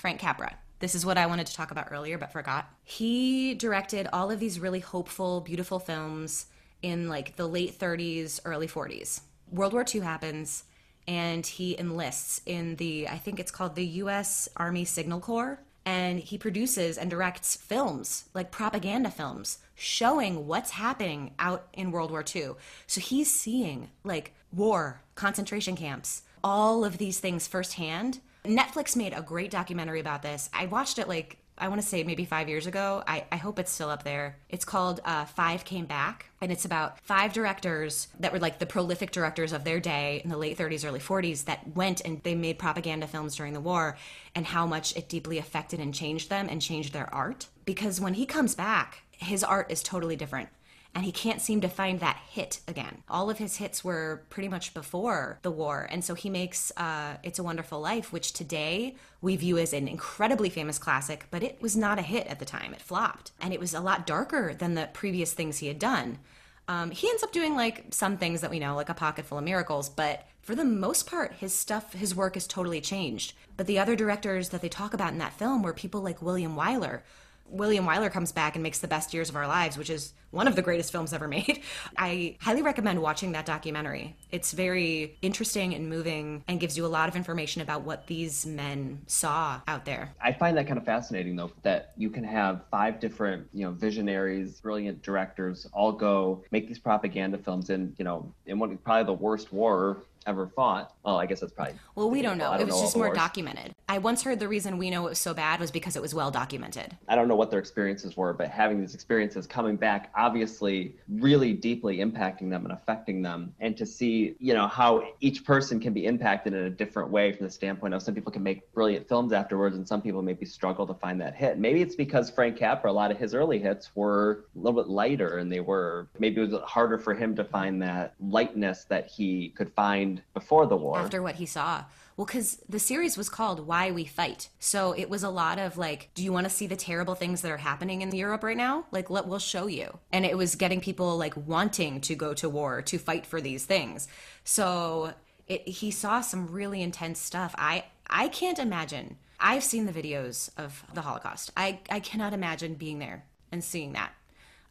[0.00, 0.56] Frank Capra.
[0.78, 2.70] This is what I wanted to talk about earlier, but forgot.
[2.84, 6.46] He directed all of these really hopeful, beautiful films
[6.80, 9.20] in like the late 30s, early 40s.
[9.52, 10.64] World War II happens,
[11.06, 14.48] and he enlists in the, I think it's called the U.S.
[14.56, 15.60] Army Signal Corps.
[15.84, 22.10] and he produces and directs films, like propaganda films, showing what's happening out in World
[22.10, 22.52] War II.
[22.86, 28.20] So he's seeing like war, concentration camps, all of these things firsthand.
[28.44, 30.48] Netflix made a great documentary about this.
[30.52, 33.04] I watched it like I want to say maybe five years ago.
[33.06, 34.38] I, I hope it's still up there.
[34.48, 38.64] It's called uh, Five Came Back, and it's about five directors that were like the
[38.64, 42.34] prolific directors of their day in the late 30s, early 40s that went and they
[42.34, 43.98] made propaganda films during the war
[44.34, 47.48] and how much it deeply affected and changed them and changed their art.
[47.66, 50.48] Because when he comes back, his art is totally different
[50.94, 53.02] and he can't seem to find that hit again.
[53.08, 57.16] All of his hits were pretty much before the war, and so he makes uh,
[57.22, 61.62] It's a Wonderful Life, which today we view as an incredibly famous classic, but it
[61.62, 62.74] was not a hit at the time.
[62.74, 66.18] It flopped, and it was a lot darker than the previous things he had done.
[66.66, 69.38] Um, he ends up doing like some things that we know, like A Pocket Full
[69.38, 73.34] of Miracles, but for the most part, his stuff, his work has totally changed.
[73.56, 76.56] But the other directors that they talk about in that film were people like William
[76.56, 77.02] Wyler,
[77.50, 80.46] William Wyler comes back and makes the best years of our lives, which is one
[80.46, 81.62] of the greatest films ever made.
[81.96, 84.16] I highly recommend watching that documentary.
[84.30, 88.46] It's very interesting and moving and gives you a lot of information about what these
[88.46, 90.14] men saw out there.
[90.22, 93.72] I find that kind of fascinating though that you can have five different, you know,
[93.72, 99.04] visionaries, brilliant directors all go make these propaganda films in, you know, in one probably
[99.04, 100.94] the worst war ever fought.
[101.04, 101.74] Oh, I guess that's probably.
[101.94, 102.52] Well, we don't know.
[102.52, 103.74] Don't it was know just more documented.
[103.88, 106.14] I once heard the reason we know it was so bad was because it was
[106.14, 106.96] well documented.
[107.08, 111.52] I don't know what their experiences were, but having these experiences coming back, obviously, really
[111.52, 115.92] deeply impacting them and affecting them, and to see, you know, how each person can
[115.92, 119.08] be impacted in a different way from the standpoint of some people can make brilliant
[119.08, 121.58] films afterwards, and some people maybe struggle to find that hit.
[121.58, 124.90] Maybe it's because Frank Capra, a lot of his early hits were a little bit
[124.90, 129.08] lighter, and they were maybe it was harder for him to find that lightness that
[129.08, 130.98] he could find before the war.
[130.98, 131.84] After what he saw.
[132.16, 134.50] Well, because the series was called Why We Fight.
[134.58, 137.40] So it was a lot of like, do you want to see the terrible things
[137.40, 138.84] that are happening in Europe right now?
[138.90, 139.98] Like, let, we'll show you.
[140.12, 143.64] And it was getting people like wanting to go to war, to fight for these
[143.64, 144.06] things.
[144.44, 145.14] So
[145.46, 147.54] it, he saw some really intense stuff.
[147.56, 149.16] I, I can't imagine.
[149.38, 151.52] I've seen the videos of the Holocaust.
[151.56, 154.12] I, I cannot imagine being there and seeing that.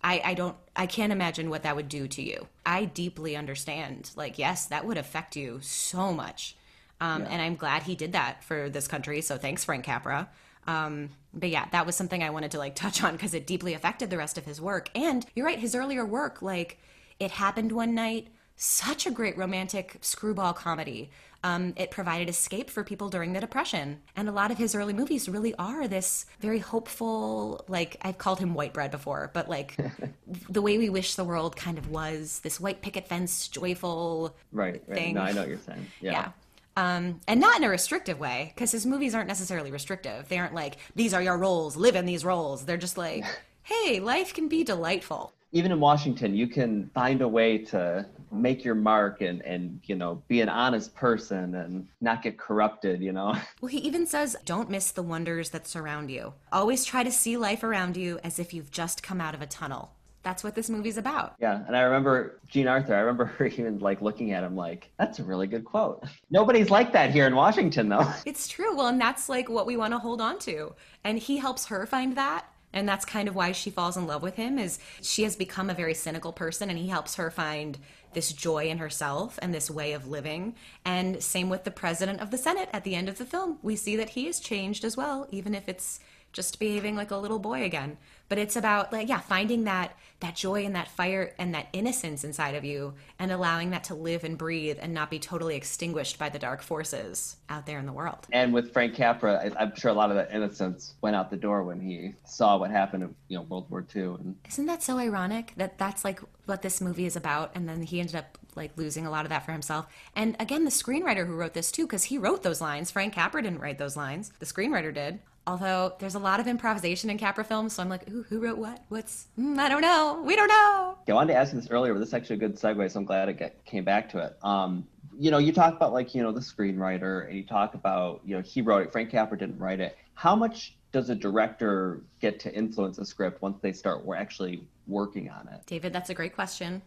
[0.01, 2.47] I, I don't I can't imagine what that would do to you.
[2.65, 4.11] I deeply understand.
[4.15, 6.55] Like, yes, that would affect you so much.
[7.01, 7.29] Um, yeah.
[7.31, 9.21] And I'm glad he did that for this country.
[9.21, 10.29] So thanks, Frank Capra.
[10.67, 13.73] Um, but yeah, that was something I wanted to like touch on because it deeply
[13.73, 14.89] affected the rest of his work.
[14.95, 16.79] And you're right, his earlier work, like
[17.19, 18.27] it happened one night,
[18.61, 21.09] such a great romantic screwball comedy
[21.43, 24.01] um, it provided escape for people during the Depression.
[24.15, 28.39] And a lot of his early movies really are this very hopeful, like I've called
[28.39, 29.77] him white bread before, but like
[30.49, 34.83] the way we wish the world kind of was this white picket fence, joyful right,
[34.87, 34.97] right.
[34.97, 35.15] thing.
[35.15, 35.85] No, I know what you're saying.
[36.01, 36.11] Yeah.
[36.11, 36.31] yeah.
[36.75, 40.27] Um, and not in a restrictive way, because his movies aren't necessarily restrictive.
[40.29, 42.65] They aren't like, these are your roles, live in these roles.
[42.65, 43.23] They're just like,
[43.63, 48.63] hey, life can be delightful even in Washington, you can find a way to make
[48.63, 53.11] your mark and, and, you know, be an honest person and not get corrupted, you
[53.11, 53.35] know?
[53.61, 56.33] Well, he even says, don't miss the wonders that surround you.
[56.51, 59.47] Always try to see life around you as if you've just come out of a
[59.47, 59.91] tunnel.
[60.23, 61.35] That's what this movie's about.
[61.39, 62.95] Yeah, and I remember Jean Arthur.
[62.95, 66.69] I remember her even like looking at him like, "That's a really good quote." Nobody's
[66.69, 68.07] like that here in Washington, though.
[68.25, 68.75] It's true.
[68.75, 70.73] Well, and that's like what we want to hold on to.
[71.03, 74.21] And he helps her find that and that's kind of why she falls in love
[74.21, 77.77] with him is she has become a very cynical person and he helps her find
[78.13, 80.55] this joy in herself and this way of living.
[80.85, 83.59] And same with the president of the senate at the end of the film.
[83.61, 85.99] We see that he has changed as well even if it's
[86.31, 87.97] just behaving like a little boy again
[88.29, 92.23] but it's about like yeah finding that that joy and that fire and that innocence
[92.23, 96.19] inside of you and allowing that to live and breathe and not be totally extinguished
[96.19, 98.27] by the dark forces out there in the world.
[98.31, 101.63] And with frank capra i'm sure a lot of that innocence went out the door
[101.63, 104.35] when he saw what happened in you know world war ii and...
[104.47, 107.51] isn't that so ironic that that's like what this movie is about?
[107.55, 109.87] And then he ended up like losing a lot of that for himself.
[110.15, 112.91] And again the screenwriter who wrote this too because he wrote those lines.
[112.91, 114.33] Frank capra didn't write those lines.
[114.39, 115.19] The screenwriter did
[115.49, 118.59] Although there's a lot of improvisation in Capra films, so I'm like, Ooh, who wrote
[118.59, 118.83] what?
[118.89, 119.29] What's?
[119.39, 120.21] Mm, I don't know.
[120.23, 120.95] We don't know.
[121.07, 122.91] Yeah, I wanted to ask you this earlier, but this is actually a good segue,
[122.91, 124.37] so I'm glad I get, came back to it.
[124.43, 124.87] Um,
[125.17, 128.35] you know, you talk about like you know the screenwriter, and you talk about you
[128.35, 128.91] know he wrote it.
[128.91, 129.97] Frank Capra didn't write it.
[130.13, 134.67] How much does a director get to influence a script once they start we're actually
[134.85, 135.61] working on it?
[135.65, 136.83] David, that's a great question.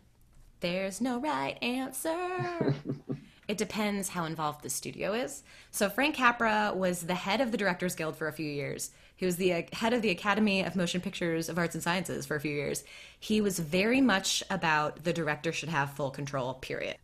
[0.60, 2.76] There's no right answer.
[3.48, 5.42] It depends how involved the studio is.
[5.70, 8.90] So Frank Capra was the head of the Directors Guild for a few years.
[9.16, 12.24] He was the uh, head of the Academy of Motion Pictures of Arts and Sciences
[12.24, 12.84] for a few years.
[13.18, 16.96] He was very much about the director should have full control, period.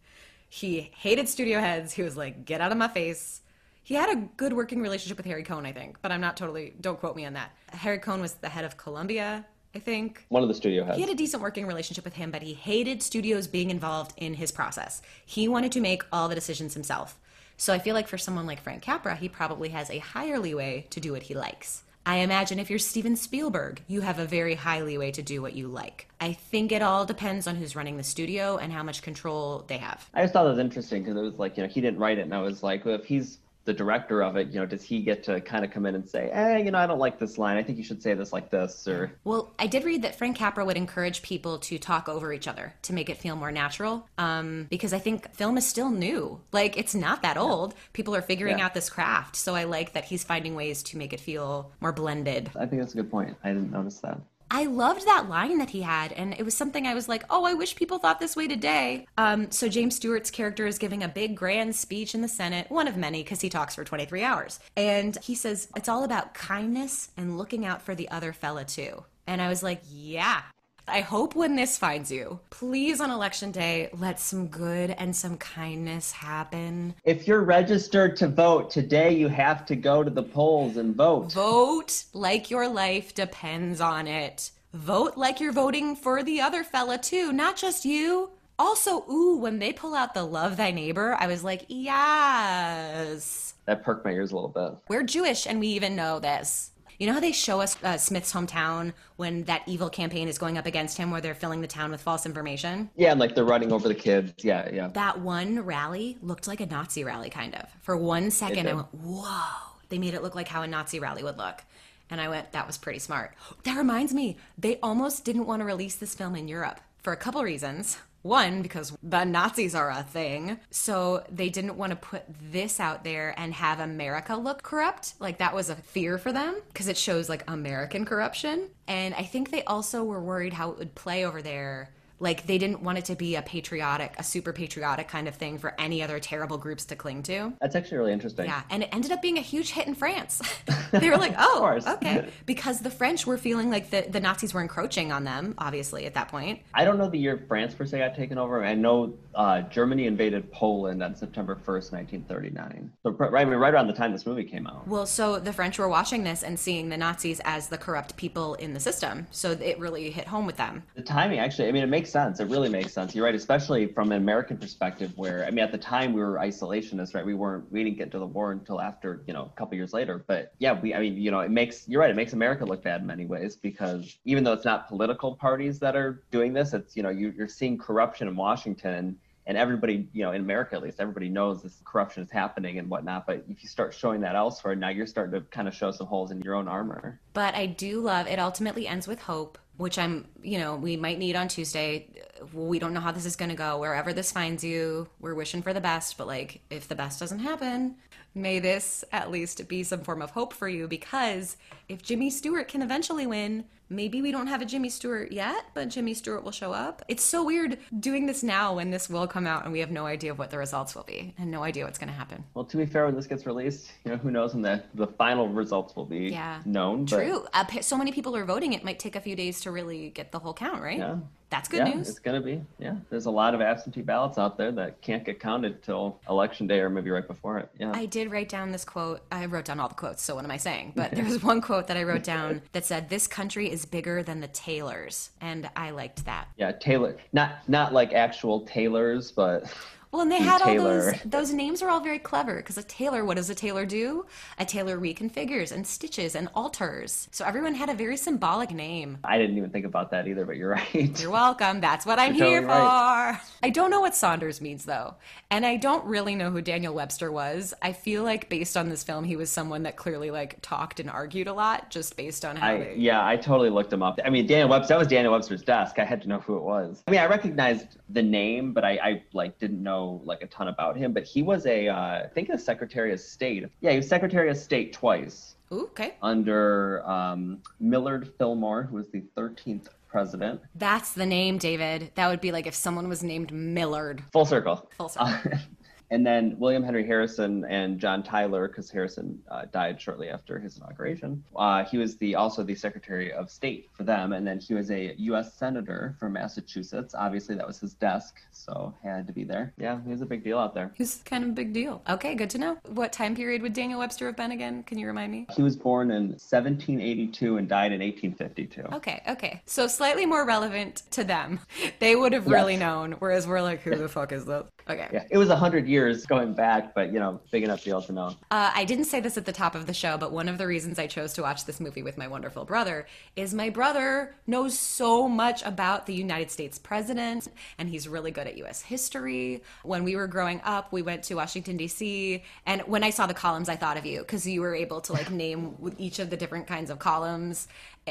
[0.49, 1.93] He hated studio heads.
[1.93, 3.43] He was like, get out of my face.
[3.83, 6.75] He had a good working relationship with Harry Cohn, I think, but I'm not totally,
[6.81, 7.53] don't quote me on that.
[7.73, 10.25] Harry Cohn was the head of Columbia, I think.
[10.29, 10.97] One of the studio heads.
[10.97, 14.35] He had a decent working relationship with him, but he hated studios being involved in
[14.35, 15.03] his process.
[15.25, 17.19] He wanted to make all the decisions himself.
[17.57, 20.87] So I feel like for someone like Frank Capra, he probably has a higher leeway
[20.91, 21.83] to do what he likes.
[22.07, 25.55] I imagine if you're Steven Spielberg, you have a very high leeway to do what
[25.55, 26.09] you like.
[26.21, 29.77] I think it all depends on who's running the studio and how much control they
[29.77, 30.09] have.
[30.15, 32.19] I just thought it was interesting because it was like, you know, he didn't write
[32.19, 32.23] it.
[32.23, 33.39] And I was like, well, if he's
[33.69, 36.09] the director of it, you know, does he get to kind of come in and
[36.09, 37.59] say, "Hey, you know, I don't like this line.
[37.59, 40.39] I think you should say this like this or Well, I did read that Frank
[40.39, 44.09] Capra would encourage people to talk over each other to make it feel more natural.
[44.17, 46.41] Um, because I think film is still new.
[46.51, 47.75] Like it's not that old.
[47.93, 48.65] People are figuring Yeah.
[48.65, 49.37] out this craft.
[49.37, 52.51] So I like that he's finding ways to make it feel more blended.
[52.57, 53.37] I think that's a good point.
[53.45, 54.19] I didn't notice that.
[54.51, 57.45] I loved that line that he had, and it was something I was like, oh,
[57.45, 59.07] I wish people thought this way today.
[59.19, 62.89] Um, so James Stewart's character is giving a big grand speech in the Senate, one
[62.89, 64.59] of many because he talks for 23 hours.
[64.77, 69.05] And he says, it's all about kindness and looking out for the other fella too.
[69.27, 70.43] And I was like, yeah.
[70.91, 75.37] I hope when this finds you, please on election day, let some good and some
[75.37, 76.95] kindness happen.
[77.05, 81.33] If you're registered to vote today, you have to go to the polls and vote.
[81.33, 84.51] Vote like your life depends on it.
[84.73, 88.31] Vote like you're voting for the other fella too, not just you.
[88.59, 93.55] Also, ooh, when they pull out the love thy neighbor, I was like, yes.
[93.67, 94.73] That perked my ears a little bit.
[94.89, 96.71] We're Jewish and we even know this.
[96.99, 100.59] You know how they show us uh, Smith's hometown when that evil campaign is going
[100.59, 102.91] up against him where they're filling the town with false information?
[102.97, 104.33] Yeah, and like they're running over the kids.
[104.39, 104.89] Yeah, yeah.
[104.89, 107.69] That one rally looked like a Nazi rally, kind of.
[107.83, 109.45] For one second, I went, whoa.
[109.91, 111.63] They made it look like how a Nazi rally would look.
[112.11, 113.35] And I went, that was pretty smart.
[113.63, 117.17] That reminds me, they almost didn't want to release this film in Europe for a
[117.17, 117.99] couple reasons.
[118.29, 120.61] One, because the Nazis are a thing.
[120.71, 125.15] So they didn't want to put this out there and have America look corrupt.
[125.19, 128.69] Like that was a fear for them because it shows like American corruption.
[128.87, 131.91] And I think they also were worried how it would play over there
[132.21, 135.59] like they didn't want it to be a patriotic a super patriotic kind of thing
[135.59, 138.47] for any other terrible groups to cling to That's actually really interesting.
[138.47, 140.41] yeah and it ended up being a huge hit in france
[140.93, 144.61] they were like oh okay because the french were feeling like the, the nazis were
[144.63, 147.99] encroaching on them obviously at that point I don't know the year France per se
[147.99, 148.65] got taken over.
[148.65, 152.93] I know uh, Germany invaded Poland on September 1st, 1939.
[153.03, 154.87] So right, right around the time this movie came out.
[154.87, 158.55] well so the french were watching this and seeing the nazis as the corrupt people
[158.55, 161.83] in the system so it really hit home with them The timing, actually, I mean,
[161.83, 162.41] it makes sense.
[162.41, 163.15] It really makes sense.
[163.15, 166.35] You're right, especially from an American perspective, where I mean, at the time we were
[166.35, 167.25] isolationists, right?
[167.25, 169.93] We weren't, we didn't get to the war until after, you know, a couple years
[169.93, 170.25] later.
[170.27, 172.11] But yeah, we, I mean, you know, it makes you're right.
[172.11, 175.79] It makes America look bad in many ways because even though it's not political parties
[175.81, 179.19] that are doing this, it's you know, you, you're seeing corruption in Washington.
[179.47, 182.91] And everybody, you know, in America at least, everybody knows this corruption is happening and
[182.91, 183.27] whatnot.
[183.27, 186.07] But if you start showing that elsewhere, now you're starting to kind of show some
[186.07, 187.19] holes in your own armor.
[187.33, 191.19] But I do love it ultimately ends with hope, which I'm, you know, we might
[191.19, 192.09] need on Tuesday.
[192.53, 193.79] We don't know how this is going to go.
[193.79, 197.39] Wherever this finds you, we're wishing for the best, but like if the best doesn't
[197.39, 197.95] happen,
[198.35, 201.57] may this at least be some form of hope for you because
[201.89, 205.89] if Jimmy Stewart can eventually win, maybe we don't have a Jimmy Stewart yet, but
[205.89, 207.03] Jimmy Stewart will show up.
[207.09, 210.05] It's so weird doing this now when this will come out and we have no
[210.07, 212.45] idea what the results will be and no idea what's going to happen.
[212.55, 215.07] Well, to be fair, when this gets released, you know, who knows when the, the
[215.07, 216.61] final results will be Yeah.
[216.67, 217.07] known.
[217.07, 217.47] But True.
[217.55, 218.75] Uh, so many people are voting.
[218.75, 220.99] It might take a few days to really get the whole count, right?
[220.99, 221.17] Yeah.
[221.51, 222.11] That's good yeah, news.
[222.11, 222.61] it's gonna be.
[222.79, 226.67] Yeah, there's a lot of absentee ballots out there that can't get counted till election
[226.67, 227.71] day or maybe right before it.
[227.79, 227.93] Yeah.
[227.95, 229.23] I did write down this quote.
[229.33, 230.93] I wrote down all the quotes, so what am I saying?
[230.95, 234.23] But there was one quote that I wrote down that said, This country is bigger
[234.23, 235.31] than the Taylors.
[235.41, 236.49] And I liked that.
[236.57, 237.17] yeah, Taylor.
[237.33, 239.73] Not not like actual tailors, but
[240.11, 243.27] Well, and they had all those, those names are all very clever because a tailor,
[243.27, 244.25] what does a tailor do?
[244.59, 247.29] A tailor reconfigures and stitches and alters.
[247.31, 249.19] So everyone had a very symbolic name.
[249.23, 250.47] I didn't even think about that either.
[250.47, 251.21] But you're right.
[251.21, 251.83] You're welcome.
[251.83, 253.39] That's what I'm You're here totally right.
[253.39, 253.67] for.
[253.67, 255.15] I don't know what Saunders means though.
[255.51, 257.75] And I don't really know who Daniel Webster was.
[257.83, 261.11] I feel like based on this film, he was someone that clearly like talked and
[261.11, 262.95] argued a lot just based on how I they.
[262.97, 264.19] yeah, I totally looked him up.
[264.25, 264.95] I mean, Daniel Webster.
[264.95, 265.99] That was Daniel Webster's desk.
[265.99, 267.03] I had to know who it was.
[267.07, 270.69] I mean, I recognized the name, but I, I like didn't know like a ton
[270.69, 271.13] about him.
[271.13, 273.67] But he was a, uh, I think, a Secretary of State.
[273.81, 275.57] Yeah, he was Secretary of State twice.
[275.73, 276.15] Ooh, okay.
[276.23, 280.61] under um, Millard Fillmore, who was the 13th president.
[280.75, 282.11] That's the name, David.
[282.15, 284.25] That would be like if someone was named Millard.
[284.33, 284.89] Full circle.
[284.97, 285.29] Full circle.
[285.29, 285.59] Uh,
[286.11, 290.79] And then William Henry Harrison and John Tyler, because Harrison uh, died shortly after his
[290.79, 291.45] inauguration.
[291.55, 294.91] Uh, he was the also the Secretary of State for them, and then he was
[294.91, 295.55] a U.S.
[295.55, 297.15] Senator from Massachusetts.
[297.15, 299.75] Obviously, that was his desk, so had to be there.
[299.77, 300.93] Yeah, he was a big deal out there.
[300.95, 302.03] He's kind of a big deal.
[302.09, 302.79] Okay, good to know.
[302.87, 304.85] What time period would Daniel Webster have been again?
[304.85, 305.47] Can you remind me?
[305.55, 308.97] He was born in 1782 and died in 1852.
[308.97, 309.63] Okay, okay.
[309.67, 311.61] So slightly more relevant to them.
[311.99, 314.65] They would have really known, whereas we're like, who the fuck is this?
[314.89, 315.09] Okay.
[315.13, 318.13] Yeah, it was a 100 years going back, but you know, big enough deal to
[318.13, 318.27] know.
[318.51, 320.67] Uh, I didn't say this at the top of the show, but one of the
[320.67, 324.79] reasons I chose to watch this movie with my wonderful brother is my brother knows
[324.79, 328.83] so much about the United States president, and he's really good at U.S.
[328.83, 329.63] history.
[329.83, 333.35] When we were growing up, we went to Washington D.C., and when I saw the
[333.35, 336.37] columns, I thought of you because you were able to like name each of the
[336.37, 337.69] different kinds of columns.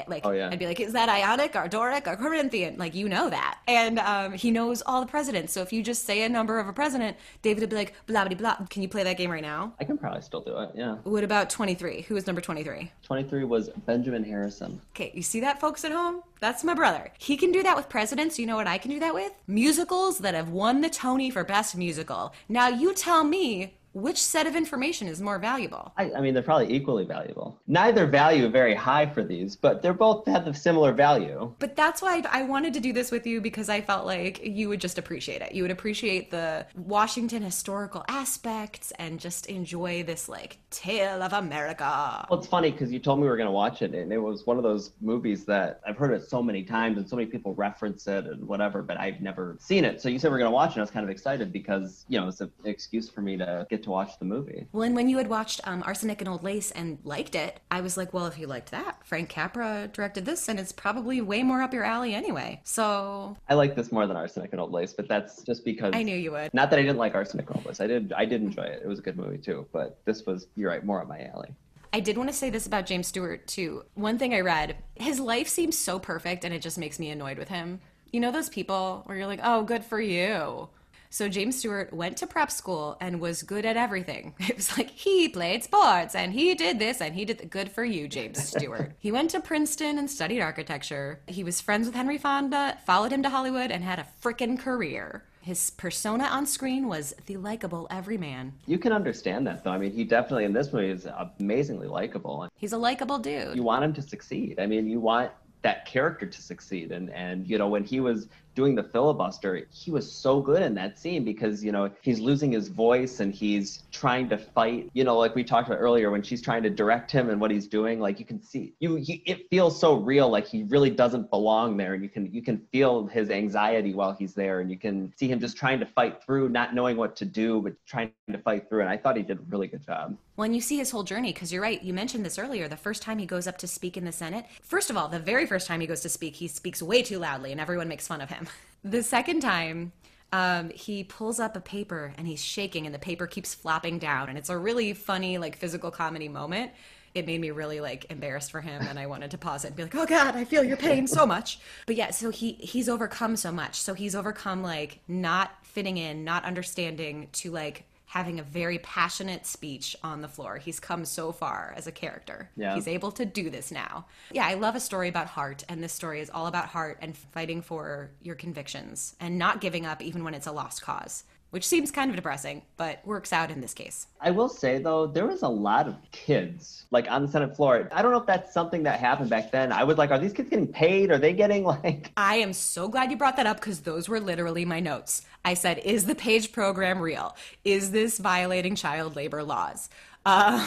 [0.08, 0.50] Like Oh, yeah.
[0.52, 2.78] I'd be like, is that Ionic or Doric or Corinthian?
[2.78, 5.54] Like you know that, and um, he knows all the presidents.
[5.54, 8.26] So if you just say a number of a president, David would be like, blah
[8.26, 8.58] blah blah.
[8.70, 9.74] Can you play that game right now?
[9.80, 10.72] I can probably still do it.
[10.76, 10.96] Yeah.
[11.04, 12.02] What about 23?
[12.04, 12.92] Who was number 23?
[13.04, 14.82] 23 was Benjamin Harrison.
[14.96, 16.22] Okay, you see that, folks at home?
[16.40, 17.12] That's my brother.
[17.18, 18.38] He can do that with presidents.
[18.38, 19.32] You know what I can do that with?
[19.48, 22.34] Musicals that have won the Tony for Best Musical.
[22.48, 25.92] Now you tell me which set of information is more valuable.
[25.98, 27.60] I, I mean, they're probably equally valuable.
[27.68, 31.54] Neither value very high for these, but they're both have the similar value.
[31.58, 34.70] But that's why I wanted to do this with you because I felt like you
[34.70, 35.54] would just appreciate it.
[35.54, 42.28] You would appreciate the Washington historical aspects and just enjoy this like tale of America.
[42.30, 44.20] Well, it's funny because you told me we were going to watch it, and it
[44.20, 47.28] was one of those movies that I've heard it so many times, and so many
[47.28, 50.02] people reference it and whatever, but I've never seen it.
[50.02, 51.52] So you said we are going to watch it, and I was kind of excited
[51.52, 54.68] because you know it's an excuse for me to get to watch the movie.
[54.72, 57.82] Well, and when you had watched um, Arsenic and Old Lace and liked it, I
[57.82, 61.44] was like, well, if you liked that, Frank Capra directed this, and it's probably way
[61.44, 62.62] more up your alley anyway.
[62.64, 66.04] So I like this more than Arsenic and Old Lace, but that's just because I
[66.04, 66.54] knew you would.
[66.54, 67.80] Not that I didn't like Arsenic and Old Lace.
[67.80, 68.14] I did.
[68.14, 68.82] I did enjoy it.
[68.84, 69.66] It was a good movie too.
[69.72, 71.50] But this was, you're right, more up my alley.
[71.94, 73.84] I did want to say this about James Stewart, too.
[73.96, 77.38] One thing I read his life seems so perfect, and it just makes me annoyed
[77.38, 77.80] with him.
[78.12, 80.70] You know, those people where you're like, oh, good for you.
[81.18, 84.36] So James Stewart went to prep school and was good at everything.
[84.48, 87.72] It was like he played sports and he did this and he did the good
[87.72, 88.92] for you, James Stewart.
[89.00, 91.20] he went to Princeton and studied architecture.
[91.26, 95.24] He was friends with Henry Fonda, followed him to Hollywood, and had a frickin' career.
[95.42, 98.54] His persona on screen was the likable everyman.
[98.68, 99.72] You can understand that though.
[99.72, 101.08] I mean, he definitely in this movie is
[101.40, 103.56] amazingly likable, He's a likable dude.
[103.56, 104.60] you want him to succeed.
[104.60, 105.32] I mean, you want
[105.64, 108.28] that character to succeed, and and you know when he was
[108.58, 112.52] doing the filibuster, he was so good in that scene because you know he's losing
[112.52, 114.90] his voice and he's trying to fight.
[114.94, 117.52] You know, like we talked about earlier, when she's trying to direct him and what
[117.52, 118.96] he's doing, like you can see you.
[118.96, 122.42] He, it feels so real, like he really doesn't belong there, and you can you
[122.42, 125.86] can feel his anxiety while he's there, and you can see him just trying to
[125.86, 128.82] fight through, not knowing what to do, but trying to fight through.
[128.82, 130.18] And I thought he did a really good job.
[130.38, 132.68] When you see his whole journey, because you're right, you mentioned this earlier.
[132.68, 135.20] The first time he goes up to speak in the Senate, first of all, the
[135.20, 138.08] very first time he goes to speak, he speaks way too loudly and everyone makes
[138.08, 138.47] fun of him.
[138.84, 139.92] The second time,
[140.32, 144.30] um, he pulls up a paper and he's shaking and the paper keeps flopping down.
[144.30, 146.72] And it's a really funny, like, physical comedy moment.
[147.14, 149.76] It made me really like embarrassed for him, and I wanted to pause it and
[149.76, 152.88] be like, "Oh God, I feel your pain so much." But yeah, so he he's
[152.88, 153.80] overcome so much.
[153.80, 159.46] So he's overcome like not fitting in, not understanding, to like having a very passionate
[159.46, 160.58] speech on the floor.
[160.58, 162.50] He's come so far as a character.
[162.56, 162.74] Yeah.
[162.74, 164.06] He's able to do this now.
[164.32, 167.18] Yeah, I love a story about heart, and this story is all about heart and
[167.18, 171.26] fighting for your convictions and not giving up even when it's a lost cause,
[171.58, 174.06] which seems kind of depressing, but works out in this case.
[174.22, 177.90] I will say though, there was a lot of kids like on the Senate floor.
[177.92, 179.72] I don't know if that's something that happened back then.
[179.72, 181.10] I was like, are these kids getting paid?
[181.10, 182.12] Are they getting like?
[182.16, 185.24] I am so glad you brought that up because those were literally my notes.
[185.44, 187.36] I said, Is the page program real?
[187.64, 189.90] Is this violating child labor laws?
[190.28, 190.60] Uh,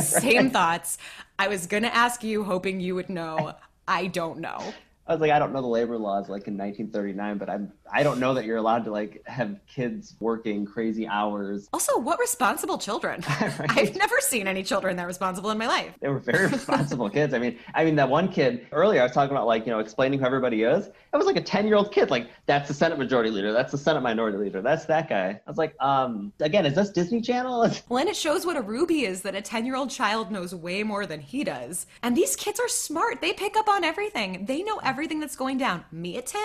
[0.00, 0.96] Same thoughts.
[1.38, 3.52] I was going to ask you, hoping you would know.
[3.86, 4.72] I don't know.
[5.06, 8.02] I was like, I don't know the labor laws like in 1939, but I'm I
[8.02, 11.68] don't know that you're allowed to like have kids working crazy hours.
[11.72, 13.22] Also, what responsible children?
[13.28, 15.94] I've never seen any children that responsible in my life.
[16.00, 17.34] They were very responsible kids.
[17.34, 19.78] I mean, I mean that one kid earlier I was talking about like you know
[19.78, 20.86] explaining who everybody is.
[20.86, 22.10] It was like a 10 year old kid.
[22.10, 23.52] Like that's the Senate Majority Leader.
[23.52, 24.62] That's the Senate Minority Leader.
[24.62, 25.40] That's that guy.
[25.46, 27.52] I was like, um, again, is this Disney Channel?
[27.88, 30.54] Well, and it shows what a Ruby is that a 10 year old child knows
[30.54, 31.86] way more than he does.
[32.02, 33.20] And these kids are smart.
[33.20, 35.84] They pick up on everything, they know everything that's going down.
[35.92, 36.40] Me at 10,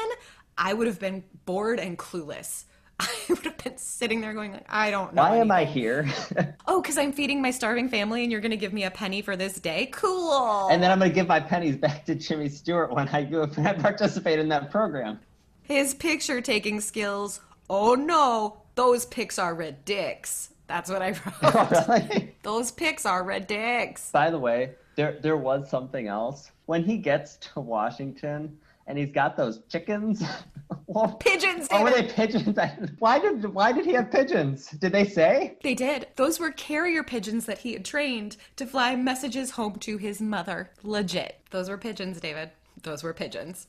[0.57, 2.65] I would have been bored and clueless.
[2.99, 5.21] I would have been sitting there going like, I don't know.
[5.21, 6.09] Why am I here?
[6.69, 9.21] Oh, because I'm feeding my starving family and you're going to give me a penny
[9.21, 9.85] for this day?
[9.93, 10.67] Cool.
[10.69, 13.65] and then I'm gonna give my pennies back to Jimmy Stewart when I go when
[13.65, 15.19] I participate in that program.
[15.63, 17.39] His picture taking skills,
[17.69, 20.49] oh no, those pics are red dicks.
[20.67, 21.33] That's what I wrote.
[21.43, 22.35] Oh, really?
[22.43, 24.11] those pics are red dicks.
[24.11, 26.51] By the way, there there was something else.
[26.65, 28.57] When he gets to Washington
[28.87, 30.23] and he's got those chickens.
[30.87, 31.67] well, Pigeons.
[31.71, 32.57] Oh, were they pigeons?
[32.99, 34.67] Why did why did he have pigeons?
[34.71, 35.57] Did they say?
[35.61, 36.07] They did.
[36.15, 40.71] Those were carrier pigeons that he had trained to fly messages home to his mother.
[40.83, 41.41] Legit.
[41.51, 42.51] Those were pigeons, David.
[42.83, 43.67] Those were pigeons.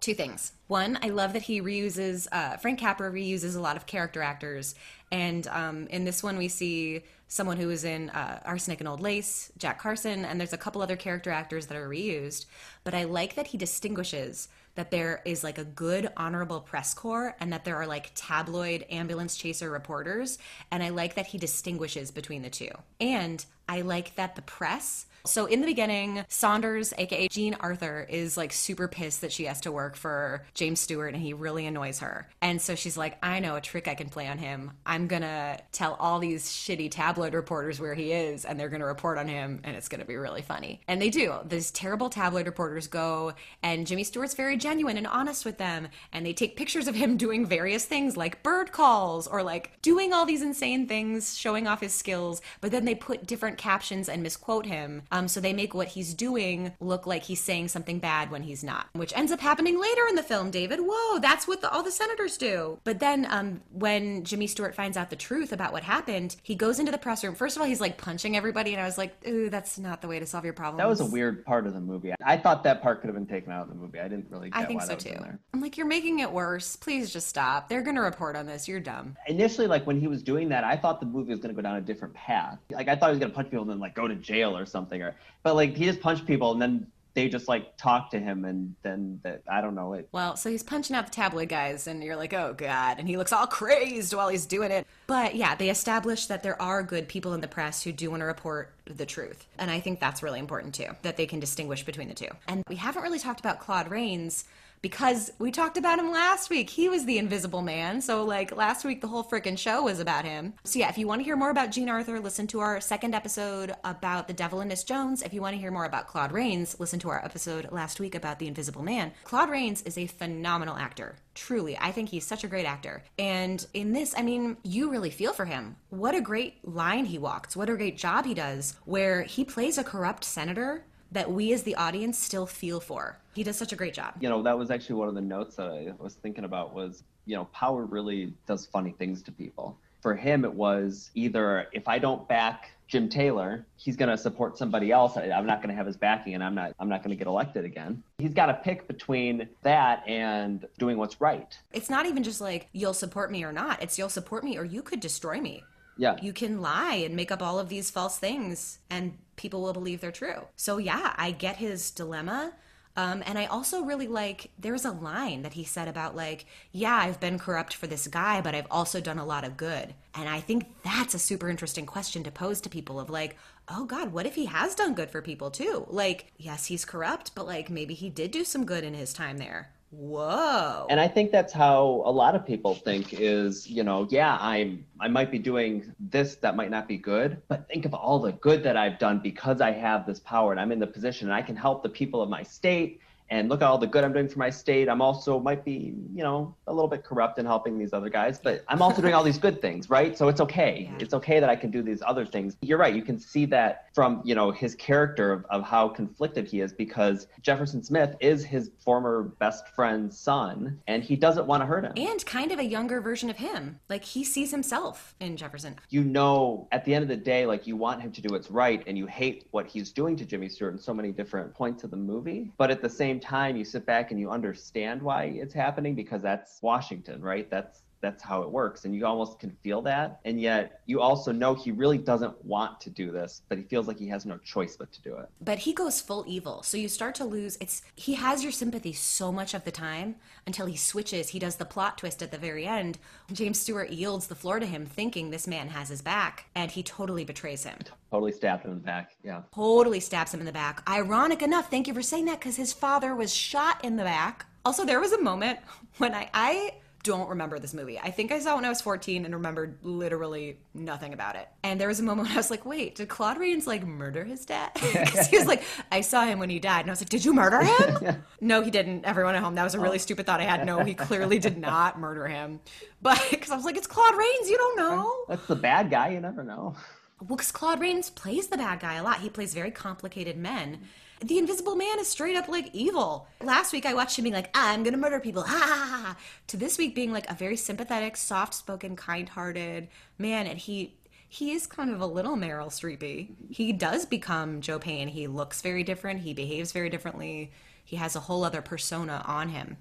[0.00, 0.52] Two things.
[0.66, 4.74] One, I love that he reuses, uh, Frank Capra reuses a lot of character actors.
[5.14, 9.00] And um, in this one, we see someone who was in uh, Arsenic and Old
[9.00, 12.46] Lace, Jack Carson, and there's a couple other character actors that are reused.
[12.82, 17.36] But I like that he distinguishes that there is like a good honorable press corps
[17.38, 20.36] and that there are like tabloid ambulance chaser reporters
[20.72, 25.06] and i like that he distinguishes between the two and i like that the press
[25.26, 29.60] so in the beginning saunders aka jean arthur is like super pissed that she has
[29.60, 32.28] to work for james stewart and he really annoys her.
[32.42, 34.72] And so she's like i know a trick i can play on him.
[34.86, 39.18] I'm gonna tell all these shitty tabloid reporters where he is and they're gonna report
[39.18, 40.80] on him and it's gonna be really funny.
[40.86, 41.34] And they do.
[41.44, 46.24] These terrible tabloid reporters go and jimmy stewart's very genuine and honest with them and
[46.24, 50.26] they take pictures of him doing various things like bird calls or like doing all
[50.26, 54.66] these insane things showing off his skills but then they put different captions and misquote
[54.66, 58.42] him um, so they make what he's doing look like he's saying something bad when
[58.42, 61.70] he's not which ends up happening later in the film david whoa that's what the,
[61.70, 65.72] all the senators do but then um, when jimmy stewart finds out the truth about
[65.72, 68.72] what happened he goes into the press room first of all he's like punching everybody
[68.72, 70.78] and i was like ooh that's not the way to solve your problem.
[70.78, 72.12] That was a weird part of the movie.
[72.24, 74.00] I thought that part could have been taken out of the movie.
[74.00, 75.10] I didn't really get I think why so that was too.
[75.10, 75.38] in there.
[75.52, 76.76] I'm like, you're making it worse.
[76.76, 77.68] Please just stop.
[77.68, 78.66] They're gonna report on this.
[78.66, 79.16] You're dumb.
[79.28, 81.76] Initially, like when he was doing that, I thought the movie was gonna go down
[81.76, 82.58] a different path.
[82.70, 84.66] Like I thought he was gonna punch people and then like go to jail or
[84.66, 85.02] something.
[85.42, 88.74] But like he just punched people and then they just like talk to him and
[88.82, 90.08] then that I don't know it.
[90.12, 93.16] Well, so he's punching out the tabloid guys, and you're like, oh god, and he
[93.16, 94.86] looks all crazed while he's doing it.
[95.06, 98.20] But yeah, they established that there are good people in the press who do want
[98.20, 101.84] to report the truth, and I think that's really important too, that they can distinguish
[101.84, 102.30] between the two.
[102.48, 104.44] And we haven't really talked about Claude Rains
[104.84, 106.68] because we talked about him last week.
[106.68, 108.02] He was the invisible man.
[108.02, 110.52] So, like, last week, the whole freaking show was about him.
[110.64, 113.14] So, yeah, if you want to hear more about Jean Arthur, listen to our second
[113.14, 115.22] episode about the devil and Miss Jones.
[115.22, 118.14] If you want to hear more about Claude Rains, listen to our episode last week
[118.14, 119.12] about the invisible man.
[119.24, 121.16] Claude Rains is a phenomenal actor.
[121.34, 123.04] Truly, I think he's such a great actor.
[123.18, 125.76] And in this, I mean, you really feel for him.
[125.88, 127.56] What a great line he walks.
[127.56, 130.84] What a great job he does, where he plays a corrupt senator
[131.14, 133.16] that we as the audience still feel for.
[133.34, 134.14] He does such a great job.
[134.20, 137.04] You know, that was actually one of the notes that I was thinking about was,
[137.24, 139.78] you know, power really does funny things to people.
[140.02, 144.58] For him, it was either if I don't back Jim Taylor, he's going to support
[144.58, 145.16] somebody else.
[145.16, 146.72] I- I'm not going to have his backing, and I'm not.
[146.78, 148.02] I'm not going to get elected again.
[148.18, 151.56] He's got to pick between that and doing what's right.
[151.72, 153.82] It's not even just like you'll support me or not.
[153.82, 155.62] It's you'll support me or you could destroy me.
[155.96, 156.16] Yeah.
[156.20, 160.00] You can lie and make up all of these false things and people will believe
[160.00, 160.46] they're true.
[160.56, 162.52] So yeah, I get his dilemma.
[162.96, 166.94] Um, and I also really like there's a line that he said about like, yeah,
[166.94, 169.94] I've been corrupt for this guy, but I've also done a lot of good.
[170.14, 173.36] And I think that's a super interesting question to pose to people of like,
[173.68, 175.86] oh God, what if he has done good for people too?
[175.88, 179.38] Like, yes, he's corrupt, but like maybe he did do some good in his time
[179.38, 179.73] there.
[179.96, 180.86] Whoa.
[180.90, 184.84] And I think that's how a lot of people think is, you know, yeah, I'm
[185.00, 188.32] I might be doing this that might not be good, but think of all the
[188.32, 191.34] good that I've done because I have this power and I'm in the position and
[191.34, 193.00] I can help the people of my state
[193.34, 194.88] and look at all the good I'm doing for my state.
[194.88, 198.38] I'm also might be, you know, a little bit corrupt in helping these other guys,
[198.38, 200.16] but I'm also doing all these good things, right?
[200.16, 200.88] So it's okay.
[200.92, 200.98] Yeah.
[201.00, 202.56] It's okay that I can do these other things.
[202.60, 202.94] You're right.
[202.94, 206.72] You can see that from, you know, his character of, of how conflicted he is
[206.72, 211.84] because Jefferson Smith is his former best friend's son and he doesn't want to hurt
[211.84, 211.92] him.
[211.96, 213.80] and kind of a younger version of him.
[213.88, 215.74] Like he sees himself in Jefferson.
[215.90, 218.50] you know at the end of the day like you want him to do what's
[218.50, 221.82] right and you hate what he's doing to jimmy stewart in so many different points
[221.84, 225.24] of the movie but at the same time you sit back and you understand why
[225.24, 227.50] it's happening because that's washington right?
[227.50, 231.30] That's that's how it works and you almost can feel that and yet you also
[231.32, 234.36] know he really doesn't want to do this but he feels like he has no
[234.38, 236.62] choice but to do it But he goes full evil.
[236.62, 240.16] So you start to lose it's he has your sympathy so much of the time
[240.46, 241.28] until he switches.
[241.30, 242.98] He does the plot twist at the very end.
[243.32, 246.82] James Stewart yields the floor to him thinking this man has his back and he
[246.82, 247.78] totally betrays him.
[248.10, 250.82] totally stabbed him in the back yeah Totally stabs him in the back.
[250.88, 254.46] Ironic enough, thank you for saying that cuz his father was shot in the back.
[254.64, 255.58] Also there was a moment
[255.98, 256.74] when I I
[257.04, 258.00] don't remember this movie.
[258.00, 261.46] I think I saw it when I was 14 and remembered literally nothing about it.
[261.62, 264.24] And there was a moment when I was like, wait, did Claude Rains like murder
[264.24, 264.72] his dad?
[265.04, 266.80] Because he was like, I saw him when he died.
[266.80, 267.62] And I was like, did you murder
[268.00, 268.24] him?
[268.40, 269.04] no, he didn't.
[269.04, 269.98] Everyone at home, that was a really oh.
[269.98, 270.64] stupid thought I had.
[270.64, 272.60] No, he clearly did not murder him.
[273.02, 275.24] But because I was like, it's Claude Rains, you don't know.
[275.28, 276.08] That's the bad guy.
[276.08, 276.74] You never know.
[277.20, 279.20] Well, because Claude Rains plays the bad guy a lot.
[279.20, 280.80] He plays very complicated men.
[281.24, 283.26] The Invisible Man is straight up like evil.
[283.40, 286.02] Last week I watched him being like, I'm gonna murder people, ha ha ha.
[286.08, 286.16] ha,"
[286.48, 290.96] To this week being like a very sympathetic, soft-spoken, kind-hearted man, and he
[291.26, 293.30] he is kind of a little Meryl Streepy.
[293.48, 295.08] He does become Joe Paine.
[295.08, 296.20] He looks very different.
[296.20, 297.52] He behaves very differently.
[297.82, 299.78] He has a whole other persona on him.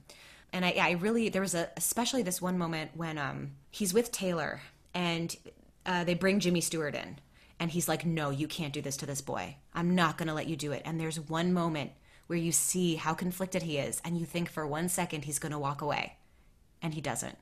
[0.53, 4.13] And I, I really there was a especially this one moment when um he's with
[4.13, 4.61] Taylor
[4.93, 5.35] and
[5.85, 7.19] uh, they bring Jimmy Stewart in,
[7.59, 9.57] and he's like, "No, you can't do this to this boy.
[9.73, 11.91] I'm not gonna let you do it." And there's one moment
[12.27, 15.59] where you see how conflicted he is, and you think for one second he's gonna
[15.59, 16.17] walk away,
[16.81, 17.37] and he doesn't.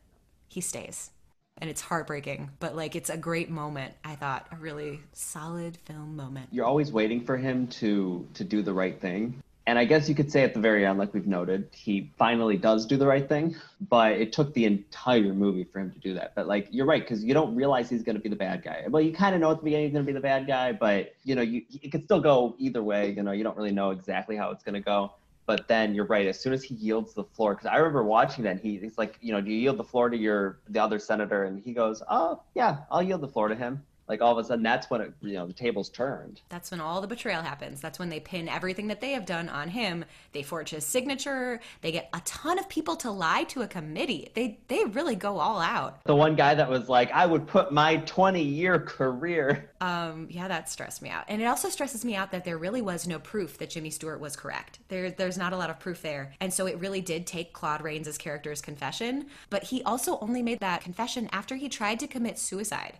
[0.48, 1.12] He stays,
[1.58, 3.94] and it's heartbreaking, but like it's a great moment.
[4.04, 6.50] I thought a really solid film moment.
[6.52, 9.42] You're always waiting for him to to do the right thing.
[9.68, 12.58] And I guess you could say at the very end, like we've noted, he finally
[12.58, 13.56] does do the right thing,
[13.90, 16.34] but it took the entire movie for him to do that.
[16.34, 18.86] But like you're right, because you don't realize he's going to be the bad guy.
[18.90, 20.72] Well, you kind of know at the beginning he's going to be the bad guy,
[20.72, 23.12] but you know, you it could still go either way.
[23.12, 25.14] You know, you don't really know exactly how it's going to go.
[25.46, 26.28] But then you're right.
[26.28, 29.18] As soon as he yields the floor, because I remember watching that, he, he's like,
[29.22, 31.44] you know, do you yield the floor to your the other senator?
[31.44, 33.84] And he goes, oh yeah, I'll yield the floor to him.
[34.12, 36.42] Like all of a sudden, that's when it, you know the tables turned.
[36.50, 37.80] That's when all the betrayal happens.
[37.80, 40.04] That's when they pin everything that they have done on him.
[40.34, 41.62] They forge his signature.
[41.80, 44.30] They get a ton of people to lie to a committee.
[44.34, 46.04] They they really go all out.
[46.04, 49.70] The one guy that was like, I would put my 20 year career.
[49.82, 51.26] Um, yeah, that stressed me out.
[51.28, 54.20] And it also stresses me out that there really was no proof that Jimmy Stewart
[54.20, 54.78] was correct.
[54.90, 56.36] There, there's not a lot of proof there.
[56.40, 59.26] And so it really did take Claude Rains' character's confession.
[59.50, 63.00] But he also only made that confession after he tried to commit suicide.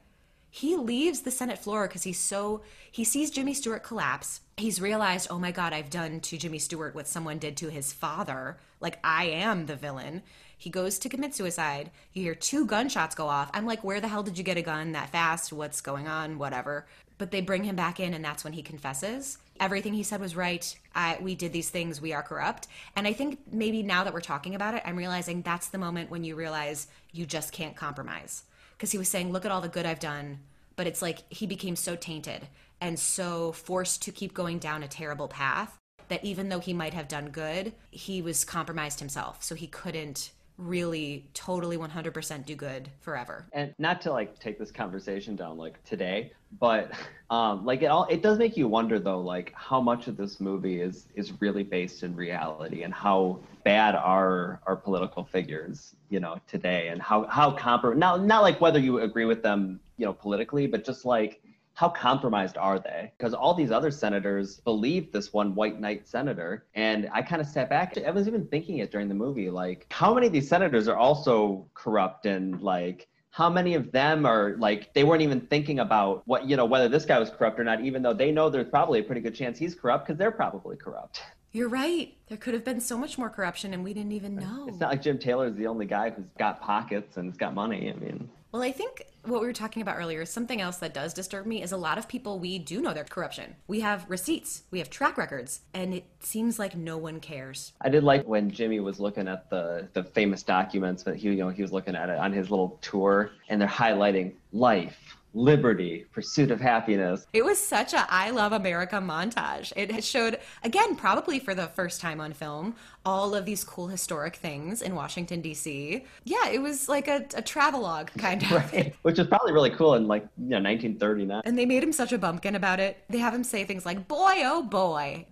[0.54, 4.42] He leaves the Senate floor because he's so, he sees Jimmy Stewart collapse.
[4.58, 7.94] He's realized, oh my God, I've done to Jimmy Stewart what someone did to his
[7.94, 8.58] father.
[8.82, 10.24] Like, I am the villain.
[10.58, 11.90] He goes to commit suicide.
[12.12, 13.50] You hear two gunshots go off.
[13.54, 15.54] I'm like, where the hell did you get a gun that fast?
[15.54, 16.38] What's going on?
[16.38, 16.86] Whatever.
[17.18, 19.38] But they bring him back in, and that's when he confesses.
[19.60, 20.78] Everything he said was right.
[20.94, 22.02] I, we did these things.
[22.02, 22.68] We are corrupt.
[22.98, 26.12] And I think maybe now that we're talking about it, I'm realizing that's the moment
[26.12, 28.44] when you realize you just can't compromise.
[28.82, 30.40] Because he was saying, look at all the good I've done.
[30.76, 32.48] But it's like he became so tainted
[32.82, 35.78] and so forced to keep going down a terrible path
[36.08, 39.44] that even though he might have done good, he was compromised himself.
[39.44, 43.46] So he couldn't really totally 100% do good forever.
[43.54, 46.92] And not to like take this conversation down like today, but
[47.30, 50.40] um, like it all it does make you wonder though like how much of this
[50.40, 56.20] movie is is really based in reality and how bad are our political figures you
[56.20, 60.06] know today and how how comprom not not like whether you agree with them you
[60.06, 61.42] know politically but just like
[61.74, 63.12] how compromised are they?
[63.18, 66.66] Because all these other senators believe this one white knight senator.
[66.76, 67.98] And I kind of sat back.
[67.98, 70.98] I was even thinking it during the movie like, how many of these senators are
[70.98, 76.22] also corrupt and like, how many of them are like they weren't even thinking about
[76.28, 78.68] what you know whether this guy was corrupt or not even though they know there's
[78.68, 81.22] probably a pretty good chance he's corrupt because they're probably corrupt
[81.52, 82.14] You're right.
[82.28, 84.66] There could have been so much more corruption and we didn't even know.
[84.70, 87.92] it's not like jim taylor's the only guy who's got pockets and has got money
[87.92, 91.14] i mean Well, I think what we were talking about earlier, something else that does
[91.14, 93.56] disturb me is a lot of people we do know their corruption.
[93.68, 97.72] We have receipts, we have track records, and it seems like no one cares.
[97.80, 101.36] I did like when Jimmy was looking at the the famous documents that he you
[101.36, 104.98] know he was looking at it on his little tour, and they're highlighting life,
[105.34, 107.26] liberty, pursuit of happiness.
[107.34, 109.72] It was such a I love America montage.
[109.76, 112.76] It showed, again, probably for the first time on film,
[113.06, 116.06] all of these cool historic things in Washington, D.C.
[116.24, 118.52] Yeah, it was like a, a travelogue kind of.
[118.52, 118.94] Right.
[119.04, 121.42] Which was probably really cool in like you know 1939.
[121.46, 123.04] And they made him such a bumpkin about it.
[123.10, 125.26] They have him say things like, boy, oh boy.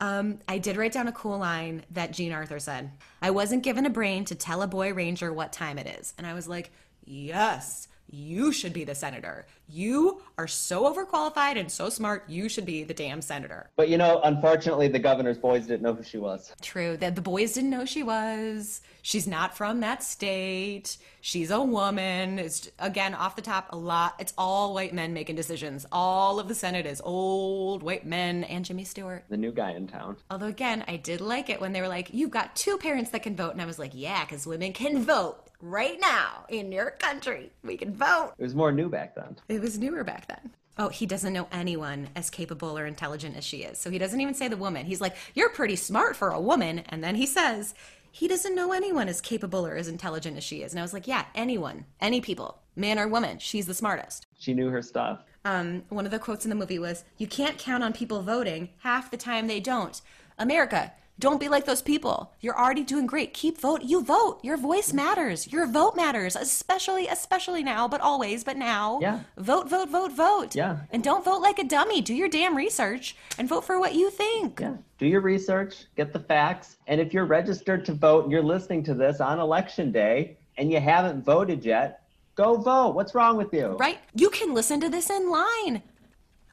[0.00, 2.90] Um, I did write down a cool line that Jean Arthur said.
[3.20, 6.14] I wasn't given a brain to tell a boy ranger what time it is.
[6.16, 6.70] And I was like,
[7.04, 9.46] yes, you should be the senator.
[9.68, 12.28] You are so overqualified and so smart.
[12.28, 13.70] You should be the damn senator.
[13.76, 16.52] But you know, unfortunately, the governor's boys didn't know who she was.
[16.60, 16.96] True.
[16.96, 18.82] That the boys didn't know she was.
[19.02, 20.98] She's not from that state.
[21.20, 22.38] She's a woman.
[22.38, 24.16] It's again off the top a lot.
[24.18, 25.86] It's all white men making decisions.
[25.92, 29.24] All of the Senate is old white men and Jimmy Stewart.
[29.28, 30.16] The new guy in town.
[30.30, 33.22] Although again, I did like it when they were like, "You've got two parents that
[33.22, 36.90] can vote," and I was like, "Yeah, because women can vote right now in your
[36.92, 37.52] country.
[37.62, 39.36] We can vote." It was more new back then.
[39.48, 40.50] It was newer back then.
[40.78, 43.78] Oh, he doesn't know anyone as capable or intelligent as she is.
[43.78, 44.86] So he doesn't even say the woman.
[44.86, 46.80] He's like, You're pretty smart for a woman.
[46.88, 47.74] And then he says,
[48.12, 50.72] he doesn't know anyone as capable or as intelligent as she is.
[50.72, 54.26] And I was like, yeah, anyone, any people, man or woman, she's the smartest.
[54.38, 55.20] She knew her stuff.
[55.44, 58.70] Um, one of the quotes in the movie was, You can't count on people voting.
[58.78, 60.00] Half the time they don't.
[60.38, 62.32] America, don't be like those people.
[62.40, 63.34] You're already doing great.
[63.34, 63.82] Keep vote.
[63.82, 64.40] You vote.
[64.42, 65.52] Your voice matters.
[65.52, 68.98] Your vote matters, especially, especially now, but always, but now.
[69.02, 69.20] Yeah.
[69.36, 70.56] Vote, vote, vote, vote.
[70.56, 70.78] Yeah.
[70.90, 72.00] And don't vote like a dummy.
[72.00, 74.60] Do your damn research and vote for what you think.
[74.60, 74.76] Yeah.
[74.98, 76.76] Do your research, get the facts.
[76.86, 80.72] And if you're registered to vote and you're listening to this on election day and
[80.72, 82.02] you haven't voted yet,
[82.34, 82.94] go vote.
[82.94, 83.76] What's wrong with you?
[83.78, 83.98] Right?
[84.14, 85.82] You can listen to this in line.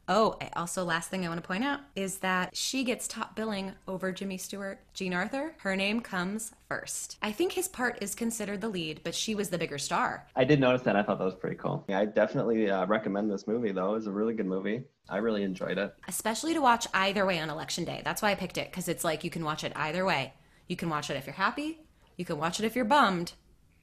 [0.10, 3.74] Oh, also, last thing I want to point out is that she gets top billing
[3.90, 4.80] over Jimmy Stewart.
[4.94, 7.18] Jean Arthur, her name comes first.
[7.22, 10.26] I think his part is considered the lead, but she was the bigger star.
[10.34, 10.96] I did notice that.
[10.96, 11.84] I thought that was pretty cool.
[11.90, 13.96] Yeah, I definitely uh, recommend this movie, though.
[13.96, 14.84] It's a really good movie.
[15.10, 15.94] I really enjoyed it.
[16.08, 18.02] Especially to watch either way on election day.
[18.06, 20.34] That's why I picked it, because it's like you can watch it either way.
[20.70, 21.82] You can watch it if you're happy,
[22.16, 23.34] you can watch it if you're bummed.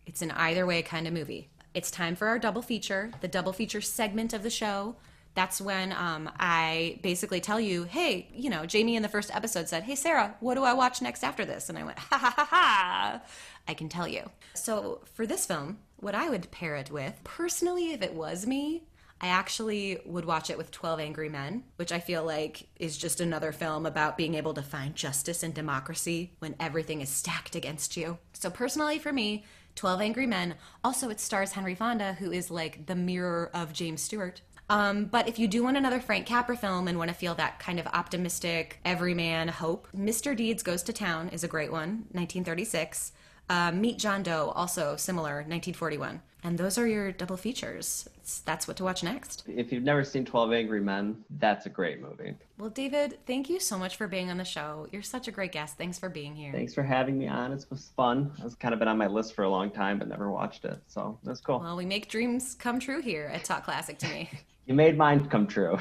[0.06, 1.50] It's an either way kind of movie.
[1.74, 4.96] It's time for our double feature, the double feature segment of the show
[5.34, 9.68] that's when um, I basically tell you, hey, you know, Jamie in the first episode
[9.68, 11.68] said, hey, Sarah, what do I watch next after this?
[11.68, 13.20] And I went, ha ha ha ha,
[13.66, 14.30] I can tell you.
[14.54, 18.84] So for this film, what I would pair it with, personally, if it was me,
[19.20, 23.20] I actually would watch it with 12 Angry Men, which I feel like is just
[23.20, 27.96] another film about being able to find justice and democracy when everything is stacked against
[27.96, 28.18] you.
[28.34, 29.44] So, personally, for me,
[29.76, 30.56] 12 Angry Men.
[30.82, 34.42] Also, it stars Henry Fonda, who is like the mirror of James Stewart.
[34.70, 37.58] Um, but if you do want another Frank Capra film and want to feel that
[37.58, 40.36] kind of optimistic, everyman hope, Mr.
[40.36, 43.12] Deeds Goes to Town is a great one, 1936.
[43.50, 46.22] Uh, Meet John Doe, also similar, 1941.
[46.44, 48.06] And those are your double features.
[48.16, 49.44] It's, that's what to watch next.
[49.46, 52.34] If you've never seen 12 Angry Men, that's a great movie.
[52.58, 54.86] Well, David, thank you so much for being on the show.
[54.92, 55.78] You're such a great guest.
[55.78, 56.52] Thanks for being here.
[56.52, 57.52] Thanks for having me on.
[57.52, 58.30] It was fun.
[58.42, 60.78] It's kind of been on my list for a long time, but never watched it.
[60.86, 61.60] So that's cool.
[61.60, 64.30] Well, we make dreams come true here at Talk Classic to me.
[64.66, 65.78] you made mine come true.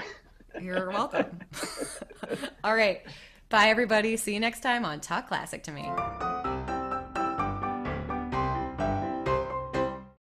[0.61, 1.39] You're welcome.
[2.63, 3.01] All right.
[3.49, 4.17] Bye, everybody.
[4.17, 6.52] See you next time on Talk Classic to Me.